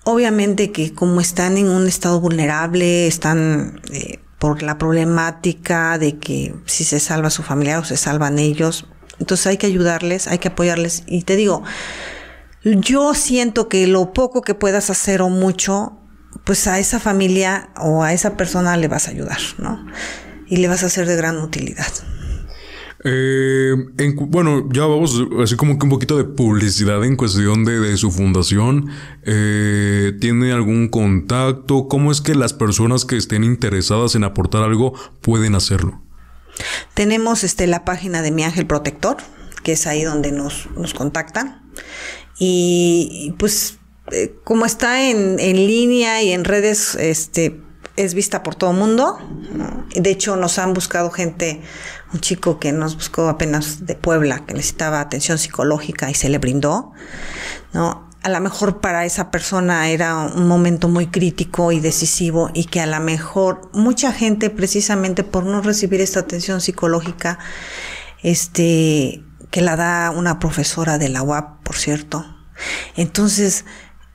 Obviamente 0.05 0.73
que 0.73 0.95
como 0.95 1.21
están 1.21 1.59
en 1.59 1.69
un 1.69 1.87
estado 1.87 2.21
vulnerable, 2.21 3.07
están 3.07 3.81
eh, 3.93 4.19
por 4.39 4.63
la 4.63 4.79
problemática 4.79 5.99
de 5.99 6.19
que 6.19 6.55
si 6.65 6.85
se 6.85 6.99
salva 7.01 7.29
su 7.29 7.43
familia 7.43 7.79
o 7.79 7.85
se 7.85 7.99
salvan 7.99 8.39
ellos, 8.39 8.87
entonces 9.19 9.47
hay 9.47 9.59
que 9.59 9.67
ayudarles, 9.67 10.27
hay 10.27 10.39
que 10.39 10.49
apoyarles. 10.49 11.03
Y 11.07 11.23
te 11.23 11.37
digo, 11.37 11.63
yo 12.65 13.15
siento 13.15 13.69
que 13.69 13.87
lo 13.87 14.13
poco 14.13 14.41
que 14.43 14.55
puedas 14.55 14.91
hacer 14.91 15.23
o 15.23 15.29
mucho, 15.29 16.00
pues 16.45 16.67
a 16.67 16.79
esa 16.79 17.01
familia 17.01 17.71
o 17.77 18.03
a 18.03 18.13
esa 18.13 18.37
persona 18.37 18.77
le 18.77 18.89
vas 18.89 19.09
a 19.09 19.11
ayudar, 19.11 19.41
¿no? 19.59 19.87
Y 20.47 20.57
le 20.57 20.69
vas 20.69 20.83
a 20.83 20.89
ser 20.89 21.07
de 21.07 21.17
gran 21.17 21.39
utilidad. 21.39 21.93
Eh, 23.03 23.75
bueno, 24.29 24.69
ya 24.71 24.85
vamos 24.85 25.23
así 25.43 25.57
como 25.57 25.79
que 25.79 25.85
un 25.85 25.91
poquito 25.91 26.19
de 26.19 26.25
publicidad 26.25 27.03
en 27.05 27.17
cuestión 27.17 27.65
de, 27.65 27.97
su 27.97 28.11
fundación. 28.11 28.91
Eh, 29.25 30.13
¿Tiene 30.21 30.53
algún 30.53 30.89
contacto? 30.89 31.89
¿Cómo 31.89 32.13
es 32.13 32.21
que 32.21 32.35
las 32.35 32.53
personas 32.53 33.05
que 33.05 33.17
estén 33.17 33.43
interesadas 33.43 34.15
en 34.15 34.25
aportar 34.25 34.63
algo 34.63 34.93
pueden 35.23 35.55
hacerlo? 35.55 36.03
Tenemos 36.95 37.43
este, 37.43 37.67
la 37.67 37.85
página 37.85 38.21
de 38.21 38.33
Mi 38.33 38.43
Ángel 38.45 38.67
Protector, 38.67 39.17
que 39.63 39.73
es 39.73 39.87
ahí 39.87 40.03
donde 40.03 40.31
nos, 40.31 40.69
nos 40.77 40.93
contactan. 40.93 41.63
Y 42.39 43.35
pues 43.39 43.80
eh, 44.13 44.35
como 44.45 44.67
está 44.67 45.09
en, 45.09 45.37
línea 45.37 46.23
y 46.23 46.33
en 46.33 46.45
redes, 46.45 46.95
este, 46.97 47.61
es 47.97 48.15
vista 48.15 48.43
por 48.43 48.55
todo 48.55 48.71
el 48.71 48.77
mundo. 48.77 49.19
De 49.95 50.11
hecho, 50.11 50.37
nos 50.37 50.59
han 50.59 50.75
buscado 50.75 51.11
gente, 51.11 51.61
un 52.13 52.21
chico 52.21 52.59
que 52.59 52.73
nos 52.73 52.95
buscó 52.95 53.29
apenas 53.29 53.87
de 53.87 53.95
Puebla, 53.95 54.45
que 54.47 54.55
necesitaba 54.55 55.01
atención 55.01 55.39
psicológica 55.39 56.11
y 56.11 56.15
se 56.15 56.29
le 56.29 56.39
brindó. 56.39 56.93
¿no? 57.73 58.09
A 58.23 58.29
lo 58.29 58.41
mejor 58.41 58.81
para 58.81 59.05
esa 59.05 59.31
persona 59.31 59.89
era 59.89 60.17
un 60.19 60.47
momento 60.47 60.89
muy 60.89 61.07
crítico 61.07 61.73
y 61.73 61.81
decisivo 61.81 62.51
y 62.53 62.65
que 62.65 62.81
a 62.81 62.87
lo 62.87 63.01
mejor 63.01 63.71
mucha 63.73 64.13
gente 64.13 64.51
precisamente 64.51 65.25
por 65.25 65.45
no 65.45 65.63
recibir 65.63 66.01
esta 66.01 66.21
atención 66.21 66.61
psicológica, 66.61 67.39
este, 68.23 69.25
que 69.51 69.63
la 69.63 69.77
da 69.77 70.11
una 70.11 70.39
profesora 70.39 70.99
de 70.99 71.09
la 71.09 71.23
UAP, 71.23 71.63
por 71.63 71.77
cierto. 71.77 72.25
Entonces, 72.97 73.65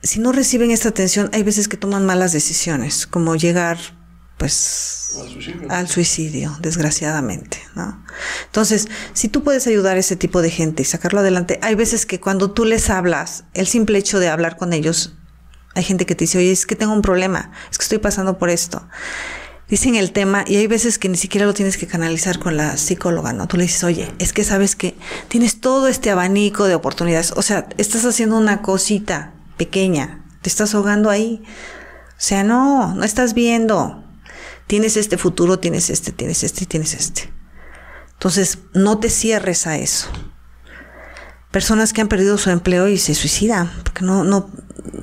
si 0.02 0.20
no 0.20 0.32
reciben 0.32 0.70
esta 0.70 0.88
atención, 0.88 1.30
hay 1.32 1.42
veces 1.42 1.68
que 1.68 1.76
toman 1.76 2.06
malas 2.06 2.32
decisiones, 2.32 3.06
como 3.06 3.36
llegar 3.36 3.78
pues 4.38 5.18
al 5.70 5.88
suicidio, 5.88 6.56
desgraciadamente, 6.60 7.58
¿no? 7.74 8.04
Entonces, 8.44 8.88
si 9.14 9.28
tú 9.28 9.42
puedes 9.42 9.66
ayudar 9.66 9.96
a 9.96 10.00
ese 10.00 10.16
tipo 10.16 10.42
de 10.42 10.50
gente 10.50 10.82
y 10.82 10.84
sacarlo 10.84 11.20
adelante, 11.20 11.58
hay 11.62 11.74
veces 11.74 12.04
que 12.04 12.20
cuando 12.20 12.50
tú 12.50 12.64
les 12.66 12.90
hablas, 12.90 13.44
el 13.54 13.66
simple 13.66 13.98
hecho 13.98 14.18
de 14.18 14.28
hablar 14.28 14.56
con 14.56 14.72
ellos, 14.74 15.14
hay 15.74 15.84
gente 15.84 16.04
que 16.06 16.14
te 16.14 16.24
dice, 16.24 16.38
oye, 16.38 16.52
es 16.52 16.66
que 16.66 16.76
tengo 16.76 16.92
un 16.92 17.02
problema, 17.02 17.50
es 17.70 17.78
que 17.78 17.84
estoy 17.84 17.98
pasando 17.98 18.38
por 18.38 18.50
esto. 18.50 18.86
Dicen 19.68 19.96
el 19.96 20.12
tema 20.12 20.44
y 20.46 20.56
hay 20.56 20.66
veces 20.68 20.98
que 20.98 21.08
ni 21.08 21.16
siquiera 21.16 21.46
lo 21.46 21.54
tienes 21.54 21.76
que 21.76 21.86
canalizar 21.86 22.38
con 22.38 22.56
la 22.56 22.76
psicóloga, 22.76 23.32
¿no? 23.32 23.48
Tú 23.48 23.56
le 23.56 23.64
dices, 23.64 23.82
oye, 23.84 24.12
es 24.18 24.32
que 24.32 24.44
sabes 24.44 24.76
que 24.76 24.96
tienes 25.28 25.60
todo 25.60 25.88
este 25.88 26.10
abanico 26.10 26.66
de 26.66 26.74
oportunidades, 26.74 27.32
o 27.32 27.42
sea, 27.42 27.68
estás 27.76 28.04
haciendo 28.04 28.36
una 28.36 28.62
cosita 28.62 29.32
pequeña, 29.56 30.24
te 30.42 30.48
estás 30.48 30.74
ahogando 30.74 31.10
ahí. 31.10 31.42
O 32.10 32.18
sea, 32.18 32.44
no, 32.44 32.94
no 32.94 33.04
estás 33.04 33.34
viendo. 33.34 34.02
Tienes 34.66 34.96
este 34.96 35.18
futuro, 35.18 35.58
tienes 35.58 35.90
este, 35.90 36.12
tienes 36.12 36.42
este 36.44 36.64
y 36.64 36.66
tienes 36.66 36.94
este. 36.94 37.32
Entonces, 38.12 38.58
no 38.72 38.98
te 38.98 39.10
cierres 39.10 39.66
a 39.66 39.76
eso. 39.76 40.08
Personas 41.50 41.92
que 41.92 42.00
han 42.00 42.08
perdido 42.08 42.38
su 42.38 42.50
empleo 42.50 42.88
y 42.88 42.98
se 42.98 43.14
suicidan, 43.14 43.70
porque 43.82 44.04
no, 44.04 44.24
no, 44.24 44.50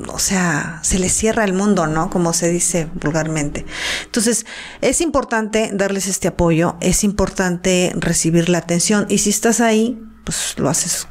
o 0.08 0.20
sea, 0.20 0.80
se 0.84 1.00
les 1.00 1.14
cierra 1.14 1.44
el 1.44 1.54
mundo, 1.54 1.88
¿no? 1.88 2.10
Como 2.10 2.34
se 2.34 2.50
dice 2.50 2.88
vulgarmente. 3.02 3.66
Entonces, 4.06 4.46
es 4.82 5.02
importante 5.02 5.72
darles 5.74 6.08
este 6.08 6.28
apoyo, 6.28 6.76
es 6.82 7.04
importante 7.04 7.94
recibir 7.96 8.50
la 8.50 8.60
atención 8.60 9.06
y 9.10 9.20
si 9.20 9.30
estás 9.30 9.62
ahí, 9.62 10.02
pues 10.26 10.56
lo 10.58 10.70
haces 10.70 11.08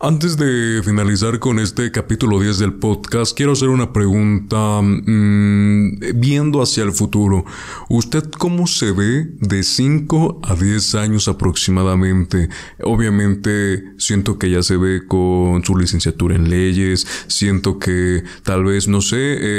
Antes 0.00 0.36
de 0.36 0.80
finalizar 0.84 1.38
con 1.38 1.58
este 1.58 1.90
capítulo 1.90 2.38
10 2.38 2.58
del 2.58 2.74
podcast, 2.74 3.36
quiero 3.36 3.52
hacer 3.52 3.68
una 3.68 3.92
pregunta 3.92 4.80
mm, 4.80 5.98
viendo 6.14 6.62
hacia 6.62 6.84
el 6.84 6.92
futuro. 6.92 7.44
¿Usted 7.88 8.30
cómo 8.30 8.66
se 8.66 8.92
ve 8.92 9.28
de 9.40 9.62
5 9.62 10.40
a 10.44 10.54
10 10.54 10.94
años 10.94 11.26
aproximadamente? 11.26 12.48
Obviamente 12.82 13.84
siento 13.98 14.38
que 14.38 14.50
ya 14.50 14.62
se 14.62 14.76
ve 14.76 15.06
con 15.06 15.64
su 15.64 15.76
licenciatura 15.76 16.36
en 16.36 16.48
leyes, 16.48 17.06
siento 17.26 17.78
que 17.78 18.22
tal 18.44 18.64
vez, 18.64 18.86
no 18.86 19.00
sé, 19.00 19.16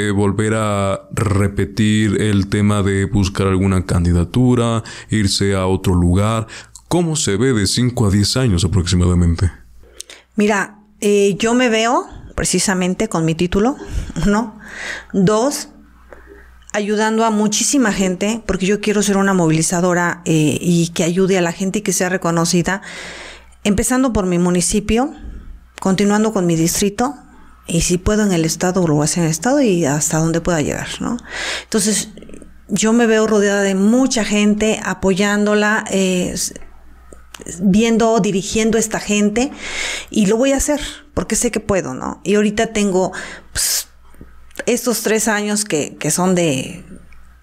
eh, 0.08 0.12
volver 0.12 0.54
a 0.56 1.02
repetir 1.12 2.22
el 2.22 2.48
tema 2.48 2.82
de 2.82 3.06
buscar 3.06 3.48
alguna 3.48 3.86
candidatura, 3.86 4.84
irse 5.10 5.56
a 5.56 5.68
otro 5.68 5.96
lugar. 5.96 6.48
¿Cómo 6.88 7.16
se 7.16 7.36
ve 7.36 7.54
de 7.54 7.68
5 7.68 8.08
a 8.08 8.10
10 8.10 8.38
años 8.38 8.64
aproximadamente? 8.64 9.59
Mira, 10.36 10.80
eh, 11.02 11.36
yo 11.38 11.54
me 11.54 11.70
veo 11.70 12.08
precisamente 12.36 13.10
con 13.10 13.26
mi 13.26 13.36
título, 13.36 13.76
¿no? 14.26 14.58
Dos, 15.12 15.70
ayudando 16.74 17.26
a 17.26 17.32
muchísima 17.32 17.92
gente, 17.92 18.42
porque 18.46 18.66
yo 18.66 18.80
quiero 18.80 19.02
ser 19.02 19.18
una 19.18 19.34
movilizadora 19.34 20.22
eh, 20.26 20.58
y 20.62 20.90
que 20.90 21.04
ayude 21.04 21.38
a 21.38 21.42
la 21.42 21.52
gente 21.52 21.80
y 21.80 21.82
que 21.82 21.94
sea 21.94 22.10
reconocida, 22.10 22.82
empezando 23.64 24.14
por 24.14 24.26
mi 24.26 24.40
municipio, 24.40 25.14
continuando 25.80 26.32
con 26.32 26.46
mi 26.46 26.56
distrito, 26.56 27.16
y 27.68 27.82
si 27.82 27.98
puedo 27.98 28.24
en 28.24 28.32
el 28.32 28.46
estado, 28.46 28.88
lo 28.88 28.96
voy 28.96 29.04
hacer 29.04 29.20
en 29.20 29.26
el 29.26 29.32
estado 29.32 29.62
y 29.62 29.86
hasta 29.86 30.18
donde 30.18 30.42
pueda 30.42 30.62
llegar, 30.62 30.88
¿no? 31.02 31.18
Entonces, 31.64 32.10
yo 32.68 32.94
me 32.94 33.06
veo 33.06 33.28
rodeada 33.28 33.62
de 33.62 33.76
mucha 33.76 34.24
gente 34.24 34.80
apoyándola. 34.84 35.86
Eh, 35.92 36.36
viendo, 37.62 38.20
dirigiendo 38.20 38.78
a 38.78 38.80
esta 38.80 39.00
gente 39.00 39.52
y 40.10 40.26
lo 40.26 40.38
voy 40.38 40.54
a 40.54 40.58
hacer 40.58 40.82
porque 41.14 41.36
sé 41.36 41.52
que 41.52 41.60
puedo, 41.60 41.94
¿no? 41.94 42.22
Y 42.24 42.36
ahorita 42.36 42.68
tengo 42.68 43.12
pues, 43.52 43.90
estos 44.66 45.02
tres 45.02 45.28
años 45.28 45.66
que, 45.66 45.98
que 45.98 46.12
son 46.12 46.36
de, 46.36 46.86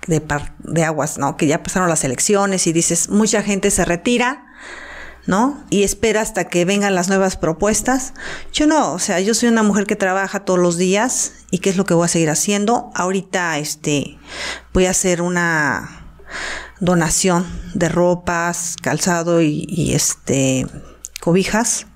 de, 0.06 0.22
de, 0.60 0.84
aguas, 0.84 1.18
¿no? 1.18 1.36
Que 1.36 1.46
ya 1.46 1.62
pasaron 1.62 1.88
las 1.88 2.04
elecciones 2.04 2.66
y 2.66 2.72
dices, 2.72 3.10
mucha 3.10 3.42
gente 3.42 3.70
se 3.70 3.84
retira, 3.84 4.46
¿no? 5.26 5.62
Y 5.70 5.82
espera 5.82 6.20
hasta 6.20 6.44
que 6.48 6.64
vengan 6.64 6.94
las 6.94 7.08
nuevas 7.08 7.36
propuestas. 7.36 8.14
Yo 8.52 8.66
no, 8.66 8.92
o 8.92 8.98
sea, 8.98 9.20
yo 9.20 9.34
soy 9.34 9.48
una 9.48 9.62
mujer 9.62 9.86
que 9.86 9.96
trabaja 9.96 10.40
todos 10.40 10.58
los 10.58 10.78
días 10.78 11.32
y 11.50 11.58
qué 11.58 11.70
es 11.70 11.76
lo 11.76 11.84
que 11.84 11.94
voy 11.94 12.06
a 12.06 12.08
seguir 12.08 12.30
haciendo. 12.30 12.90
Ahorita, 12.94 13.58
este, 13.58 14.18
voy 14.72 14.86
a 14.86 14.90
hacer 14.90 15.20
una 15.20 16.06
donación 16.80 17.46
de 17.74 17.88
ropas, 17.88 18.76
calzado 18.80 19.40
y, 19.42 19.92
este 19.94 20.66
cobijas. 21.20 21.86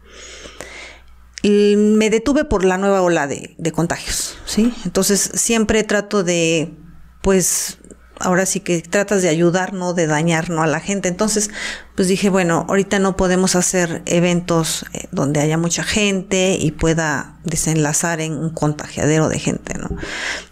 Y 1.42 1.76
me 1.76 2.10
detuve 2.10 2.44
por 2.44 2.64
la 2.64 2.76
nueva 2.76 3.00
ola 3.00 3.26
de, 3.26 3.54
de 3.56 3.72
contagios, 3.72 4.36
¿sí? 4.44 4.74
Entonces 4.84 5.20
siempre 5.34 5.84
trato 5.84 6.22
de, 6.22 6.74
pues, 7.22 7.78
ahora 8.20 8.46
sí 8.46 8.60
que 8.60 8.80
tratas 8.82 9.22
de 9.22 9.28
ayudar, 9.28 9.72
no 9.72 9.94
de 9.94 10.06
dañar 10.06 10.50
¿no? 10.50 10.62
a 10.62 10.66
la 10.66 10.78
gente. 10.78 11.08
Entonces, 11.08 11.50
pues 11.96 12.06
dije, 12.06 12.28
bueno, 12.28 12.66
ahorita 12.68 12.98
no 12.98 13.16
podemos 13.16 13.56
hacer 13.56 14.02
eventos 14.06 14.84
eh, 14.92 15.08
donde 15.10 15.40
haya 15.40 15.58
mucha 15.58 15.82
gente 15.82 16.56
y 16.60 16.70
pueda 16.70 17.38
desenlazar 17.44 18.20
en 18.20 18.34
un 18.34 18.50
contagiadero 18.50 19.28
de 19.28 19.38
gente, 19.38 19.74
¿no? 19.78 19.88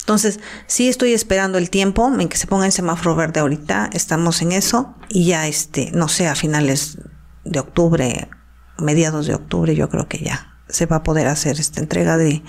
Entonces, 0.00 0.40
sí 0.66 0.88
estoy 0.88 1.12
esperando 1.12 1.58
el 1.58 1.70
tiempo 1.70 2.10
en 2.18 2.28
que 2.28 2.38
se 2.38 2.46
ponga 2.46 2.64
en 2.64 2.72
semáforo 2.72 3.14
verde 3.14 3.40
ahorita, 3.40 3.90
estamos 3.92 4.42
en 4.42 4.52
eso 4.52 4.94
y 5.08 5.26
ya, 5.26 5.46
este, 5.46 5.90
no 5.92 6.08
sé, 6.08 6.26
a 6.26 6.34
finales 6.34 6.98
de 7.44 7.60
octubre, 7.60 8.28
mediados 8.78 9.26
de 9.26 9.34
octubre, 9.34 9.74
yo 9.74 9.88
creo 9.88 10.08
que 10.08 10.18
ya 10.18 10.58
se 10.68 10.86
va 10.86 10.96
a 10.96 11.02
poder 11.02 11.26
hacer 11.26 11.58
esta 11.58 11.80
entrega 11.80 12.16
de 12.16 12.42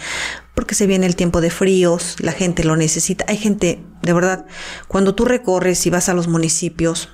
porque 0.60 0.76
se 0.76 0.88
viene 0.88 1.06
el 1.06 1.15
tiempo 1.15 1.39
de 1.39 1.52
fríos, 1.52 2.17
la 2.19 2.34
gente 2.34 2.65
lo 2.65 2.76
necesita. 2.76 3.24
Hay 3.30 3.38
gente, 3.38 3.82
de 4.02 4.12
verdad, 4.12 4.45
cuando 4.89 5.15
tú 5.15 5.24
recorres 5.24 5.86
y 5.86 5.89
vas 5.89 6.10
a 6.10 6.13
los 6.13 6.28
municipios, 6.28 7.08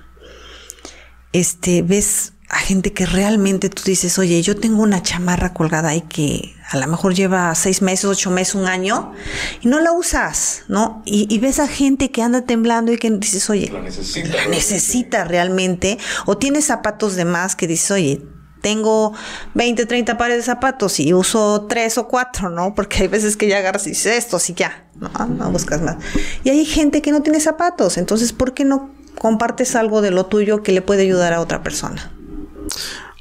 este 1.31 1.83
ves 1.83 2.33
a 2.49 2.57
gente 2.57 2.91
que 2.91 3.05
realmente 3.05 3.69
tú 3.69 3.83
dices, 3.85 4.17
oye, 4.17 4.41
yo 4.41 4.55
tengo 4.55 4.81
una 4.81 5.03
chamarra 5.03 5.53
colgada 5.53 5.89
ahí 5.89 6.01
que 6.01 6.55
a 6.71 6.77
lo 6.77 6.87
mejor 6.87 7.13
lleva 7.13 7.53
seis 7.53 7.83
meses, 7.83 8.05
ocho 8.05 8.31
meses, 8.31 8.55
un 8.55 8.65
año, 8.65 9.13
y 9.61 9.67
no 9.67 9.79
la 9.79 9.91
usas, 9.91 10.63
¿no? 10.67 11.03
Y, 11.05 11.37
ves 11.37 11.59
a 11.59 11.67
gente 11.67 12.09
que 12.09 12.23
anda 12.23 12.47
temblando 12.47 12.91
y 12.91 12.97
que 12.97 13.11
dices, 13.11 13.47
oye, 13.51 13.69
la 13.71 13.81
necesita, 13.81 14.35
la 14.35 14.47
necesita 14.47 15.23
realmente, 15.25 15.99
o 16.25 16.35
tiene 16.39 16.63
zapatos 16.63 17.15
de 17.15 17.25
más 17.25 17.55
que 17.55 17.67
dices, 17.67 17.91
oye, 17.91 18.23
tengo 18.65 19.13
20, 19.53 19.85
30 19.85 20.17
pares 20.17 20.37
de 20.37 20.41
zapatos 20.41 20.99
y 20.99 21.13
uso 21.13 21.67
tres 21.69 21.99
o 21.99 22.07
cuatro, 22.07 22.49
¿no? 22.49 22.73
Porque 22.73 23.03
hay 23.03 23.07
veces 23.07 23.37
que 23.37 23.47
ya 23.47 23.59
agarras 23.59 23.85
y 23.85 23.91
dices 23.91 24.17
esto, 24.17 24.37
así 24.37 24.55
ya, 24.55 24.87
no, 24.95 25.11
no 25.27 25.51
buscas 25.51 25.83
más. 25.83 25.97
Y 26.43 26.49
hay 26.49 26.65
gente 26.65 27.03
que 27.03 27.11
no 27.11 27.21
tiene 27.21 27.39
zapatos, 27.39 27.99
entonces, 27.99 28.33
¿por 28.33 28.55
qué 28.55 28.65
no 28.65 28.89
compartes 29.19 29.75
algo 29.75 30.01
de 30.01 30.09
lo 30.09 30.25
tuyo 30.25 30.63
que 30.63 30.71
le 30.71 30.81
puede 30.81 31.03
ayudar 31.03 31.31
a 31.33 31.41
otra 31.41 31.61
persona? 31.61 32.11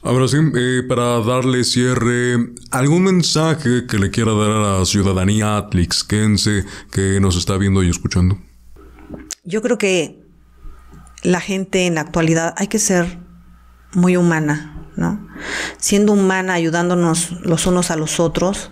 Ahora 0.02 0.28
sí, 0.28 0.38
eh, 0.57 0.83
para 0.88 1.20
darle 1.20 1.62
cierre, 1.64 2.54
¿algún 2.70 3.02
mensaje 3.02 3.87
que 3.87 3.98
le 3.98 4.11
quiera 4.11 4.33
dar 4.33 4.50
a 4.50 4.78
la 4.78 4.85
ciudadanía 4.87 5.59
atlixquense 5.59 6.64
que 6.90 7.20
nos 7.20 7.37
está 7.37 7.59
viendo 7.59 7.83
y 7.83 7.90
escuchando? 7.90 8.38
Yo 9.44 9.61
creo 9.61 9.76
que 9.76 10.22
la 11.22 11.40
gente 11.40 11.87
en 11.87 11.96
la 11.96 12.00
actualidad 12.00 12.54
hay 12.57 12.68
que 12.68 12.78
ser 12.78 13.18
muy 13.92 14.16
humana, 14.16 14.74
Siendo 15.78 16.12
humana, 16.12 16.54
ayudándonos 16.54 17.33
los 17.42 17.66
unos 17.66 17.90
a 17.90 17.96
los 17.96 18.20
otros, 18.20 18.70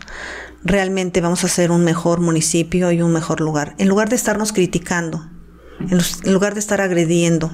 realmente 0.64 1.20
vamos 1.20 1.44
a 1.44 1.48
ser 1.48 1.70
un 1.70 1.84
mejor 1.84 2.20
municipio 2.20 2.92
y 2.92 3.02
un 3.02 3.12
mejor 3.12 3.40
lugar. 3.40 3.74
En 3.78 3.88
lugar 3.88 4.08
de 4.08 4.16
estarnos 4.16 4.52
criticando, 4.52 5.28
en 5.80 6.32
lugar 6.32 6.54
de 6.54 6.60
estar 6.60 6.80
agrediendo, 6.80 7.50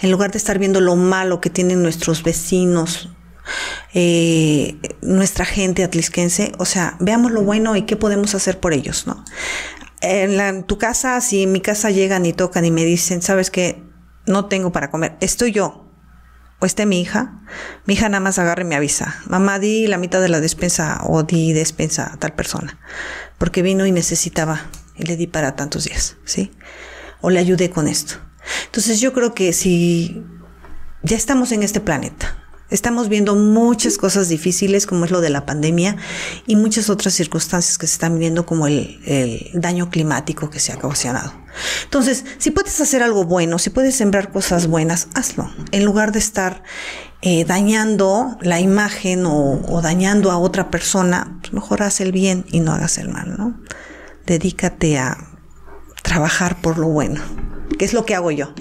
en 0.00 0.10
lugar 0.10 0.32
de 0.32 0.38
estar 0.38 0.58
viendo 0.58 0.80
lo 0.80 0.96
malo 0.96 1.40
que 1.40 1.50
tienen 1.50 1.82
nuestros 1.82 2.22
vecinos, 2.22 3.10
eh, 3.94 4.78
nuestra 5.00 5.44
gente 5.44 5.82
atlisquense, 5.82 6.52
o 6.58 6.64
sea, 6.64 6.96
veamos 7.00 7.32
lo 7.32 7.42
bueno 7.42 7.74
y 7.76 7.82
qué 7.82 7.96
podemos 7.96 8.34
hacer 8.34 8.60
por 8.60 8.72
ellos, 8.72 9.06
¿no? 9.06 9.24
En, 10.02 10.38
en 10.40 10.64
tu 10.64 10.78
casa, 10.78 11.20
si 11.20 11.42
en 11.42 11.52
mi 11.52 11.60
casa 11.60 11.90
llegan 11.90 12.24
y 12.26 12.32
tocan 12.32 12.64
y 12.64 12.70
me 12.70 12.84
dicen, 12.84 13.22
sabes 13.22 13.50
que 13.50 13.82
no 14.26 14.46
tengo 14.46 14.72
para 14.72 14.90
comer, 14.90 15.16
estoy 15.20 15.52
yo, 15.52 15.89
o 16.60 16.66
esté 16.66 16.86
mi 16.86 17.00
hija, 17.00 17.40
mi 17.86 17.94
hija 17.94 18.08
nada 18.08 18.20
más 18.20 18.38
agarre 18.38 18.62
y 18.62 18.66
me 18.66 18.76
avisa, 18.76 19.20
mamá 19.26 19.58
di 19.58 19.86
la 19.86 19.98
mitad 19.98 20.20
de 20.20 20.28
la 20.28 20.40
despensa 20.40 21.00
o 21.04 21.22
di 21.22 21.52
despensa 21.52 22.12
a 22.12 22.16
tal 22.18 22.34
persona, 22.34 22.78
porque 23.38 23.62
vino 23.62 23.86
y 23.86 23.92
necesitaba 23.92 24.60
y 24.94 25.04
le 25.04 25.16
di 25.16 25.26
para 25.26 25.56
tantos 25.56 25.84
días, 25.84 26.16
¿sí? 26.24 26.52
O 27.22 27.30
le 27.30 27.40
ayudé 27.40 27.70
con 27.70 27.88
esto. 27.88 28.14
Entonces 28.66 29.00
yo 29.00 29.12
creo 29.12 29.34
que 29.34 29.52
si 29.52 30.22
ya 31.02 31.16
estamos 31.16 31.52
en 31.52 31.62
este 31.62 31.80
planeta, 31.80 32.39
Estamos 32.70 33.08
viendo 33.08 33.34
muchas 33.34 33.98
cosas 33.98 34.28
difíciles 34.28 34.86
como 34.86 35.04
es 35.04 35.10
lo 35.10 35.20
de 35.20 35.30
la 35.30 35.44
pandemia 35.44 35.96
y 36.46 36.56
muchas 36.56 36.88
otras 36.88 37.14
circunstancias 37.14 37.78
que 37.78 37.86
se 37.86 37.94
están 37.94 38.18
viendo 38.18 38.46
como 38.46 38.66
el, 38.66 39.50
daño 39.54 39.90
climático 39.90 40.50
que 40.50 40.60
se 40.60 40.72
ha 40.72 40.76
ocasionado. 40.76 41.32
Entonces, 41.84 42.24
si 42.38 42.52
puedes 42.52 42.80
hacer 42.80 43.02
algo 43.02 43.24
bueno, 43.24 43.58
si 43.58 43.70
puedes 43.70 43.96
sembrar 43.96 44.30
cosas 44.30 44.68
buenas, 44.68 45.08
hazlo. 45.14 45.50
En 45.72 45.84
lugar 45.84 46.12
de 46.12 46.20
estar 46.20 46.62
eh, 47.22 47.44
dañando 47.44 48.38
la 48.40 48.60
imagen 48.60 49.26
o, 49.26 49.60
o, 49.68 49.82
dañando 49.82 50.30
a 50.30 50.38
otra 50.38 50.70
persona, 50.70 51.38
pues 51.40 51.52
mejor 51.52 51.82
haz 51.82 52.00
el 52.00 52.12
bien 52.12 52.46
y 52.50 52.60
no 52.60 52.72
hagas 52.72 52.98
el 52.98 53.08
mal, 53.08 53.36
¿no? 53.36 53.60
Dedícate 54.26 54.98
a 54.98 55.18
trabajar 56.02 56.60
por 56.62 56.78
lo 56.78 56.86
bueno 56.86 57.20
que 57.78 57.84
es 57.84 57.92
lo 57.94 58.04
que 58.04 58.14
hago 58.14 58.30
yo. 58.30 58.52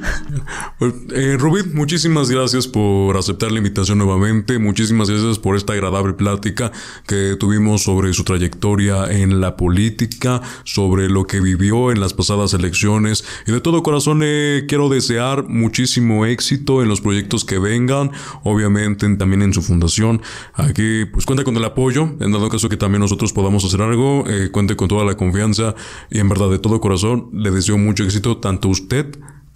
Pues, 0.78 0.94
eh, 1.14 1.36
Rubí, 1.38 1.64
muchísimas 1.74 2.30
gracias 2.30 2.68
por 2.68 3.18
aceptar 3.18 3.52
la 3.52 3.58
invitación 3.58 3.98
nuevamente. 3.98 4.60
Muchísimas 4.60 5.10
gracias 5.10 5.40
por 5.40 5.56
esta 5.56 5.74
agradable 5.74 6.14
plática 6.14 6.72
que 7.06 7.36
tuvimos 7.38 7.84
sobre 7.84 8.14
su 8.14 8.24
trayectoria 8.24 9.12
en 9.12 9.42
la 9.42 9.58
política, 9.58 10.42
sobre 10.64 11.10
lo 11.10 11.26
que 11.26 11.42
vivió 11.42 11.92
en 11.92 12.00
las 12.00 12.14
pasadas 12.14 12.54
elecciones. 12.54 13.26
Y 13.46 13.52
de 13.52 13.62
todo 13.62 13.84
corazón 13.84 14.20
le 14.20 14.66
quiero 14.68 14.90
desear 14.90 15.48
muchísimo 15.48 16.26
éxito 16.26 16.82
en 16.82 16.90
los 16.90 17.02
proyectos 17.02 17.46
que 17.46 17.60
vengan, 17.60 18.12
obviamente 18.44 19.10
también 19.16 19.42
en 19.42 19.54
su 19.54 19.62
fundación. 19.62 20.22
Aquí 20.54 21.06
pues 21.06 21.26
cuenta 21.26 21.44
con 21.44 21.58
el 21.58 21.64
apoyo, 21.66 22.16
en 22.20 22.32
dado 22.32 22.50
caso 22.50 22.70
que 22.70 22.78
también 22.78 23.02
nosotros 23.02 23.34
podamos 23.34 23.66
hacer 23.66 23.82
algo, 23.82 24.24
eh, 24.28 24.50
cuente 24.52 24.76
con 24.76 24.88
toda 24.88 25.06
la 25.06 25.16
confianza 25.16 25.76
y 26.10 26.20
en 26.20 26.30
verdad 26.30 26.50
de 26.50 26.60
todo 26.60 26.80
corazón 26.80 27.30
le 27.34 27.52
deseo 27.52 27.78
mucho 27.78 28.04
éxito 28.04 28.38
tanto 28.38 28.68
a 28.68 28.72
usted 28.72 28.99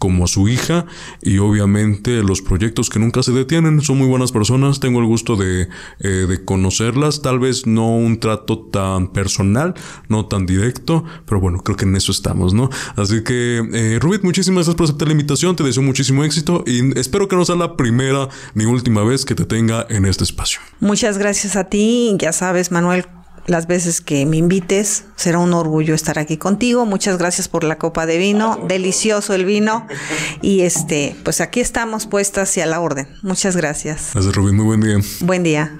como 0.04 0.26
a 0.26 0.28
su 0.28 0.50
hija 0.50 0.86
y 1.22 1.38
obviamente 1.38 2.24
los 2.24 2.41
proyectos 2.41 2.89
que 2.89 3.00
nunca 3.00 3.24
se 3.24 3.32
detienen. 3.32 3.80
Son 3.80 3.98
muy 3.98 4.08
buenas 4.08 4.34
personas, 4.34 4.82
tengo 4.82 5.00
el 5.00 5.06
gusto 5.06 5.38
de, 5.38 5.70
eh, 6.02 6.08
de 6.28 6.44
conocerlas, 6.44 7.22
tal 7.22 7.39
vez 7.39 7.66
no 7.68 7.96
un 7.96 8.20
trato 8.20 8.60
tan 8.60 9.14
personal, 9.14 9.76
no 10.10 10.26
tan 10.26 10.46
directo, 10.46 11.06
pero 11.26 11.39
bueno, 11.39 11.60
creo 11.60 11.78
que 11.78 11.86
en 11.86 11.96
eso 11.96 12.12
estamos, 12.12 12.54
¿no? 12.54 12.70
Así 12.98 13.24
que, 13.24 13.66
eh, 13.72 13.98
Rubit, 14.02 14.24
muchísimas 14.24 14.66
gracias 14.66 14.76
por 14.76 14.84
aceptar 14.84 15.08
la 15.08 15.14
invitación, 15.14 15.56
te 15.56 15.64
deseo 15.64 15.84
muchísimo 15.84 16.26
éxito 16.26 16.66
y 16.68 17.00
espero 17.00 17.30
que 17.30 17.38
no 17.38 17.46
sea 17.46 17.56
la 17.56 17.78
primera 17.78 18.28
ni 18.56 18.66
última 18.66 19.06
vez 19.06 19.24
que 19.24 19.36
te 19.36 19.46
tenga 19.46 19.88
en 19.89 20.04
este 20.04 20.26
espacio. 20.26 20.60
Muchas 20.82 21.18
gracias 21.18 21.56
a 21.56 21.70
ti, 21.70 22.18
ya 22.20 22.34
sabes, 22.34 22.74
Manuel, 22.74 23.06
las 23.46 23.68
veces 23.68 24.02
que 24.02 24.26
me 24.26 24.38
invites. 24.38 25.06
Será 25.16 25.39
un 25.39 25.54
orgullo 25.54 25.96
estar 25.96 26.20
aquí 26.20 26.38
contigo. 26.38 26.86
Muchas 26.86 27.18
gracias 27.18 27.48
por 27.48 27.64
la 27.64 27.78
copa 27.78 28.06
de 28.06 28.18
vino. 28.18 28.60
Delicioso 28.68 29.34
el 29.34 29.46
vino. 29.46 29.88
Y 30.41 30.62
este, 30.62 31.16
pues 31.24 31.41
aquí 31.41 31.60
estamos 31.60 32.08
puestas 32.08 32.56
y 32.58 32.62
a 32.62 32.66
la 32.66 32.80
orden. 32.80 33.08
Muchas 33.22 33.56
gracias. 33.56 34.12
Gracias, 34.14 34.36
Rubén. 34.36 34.56
Muy 34.56 34.66
buen 34.66 34.82
día. 34.82 34.98
Buen 35.22 35.44
día. 35.44 35.80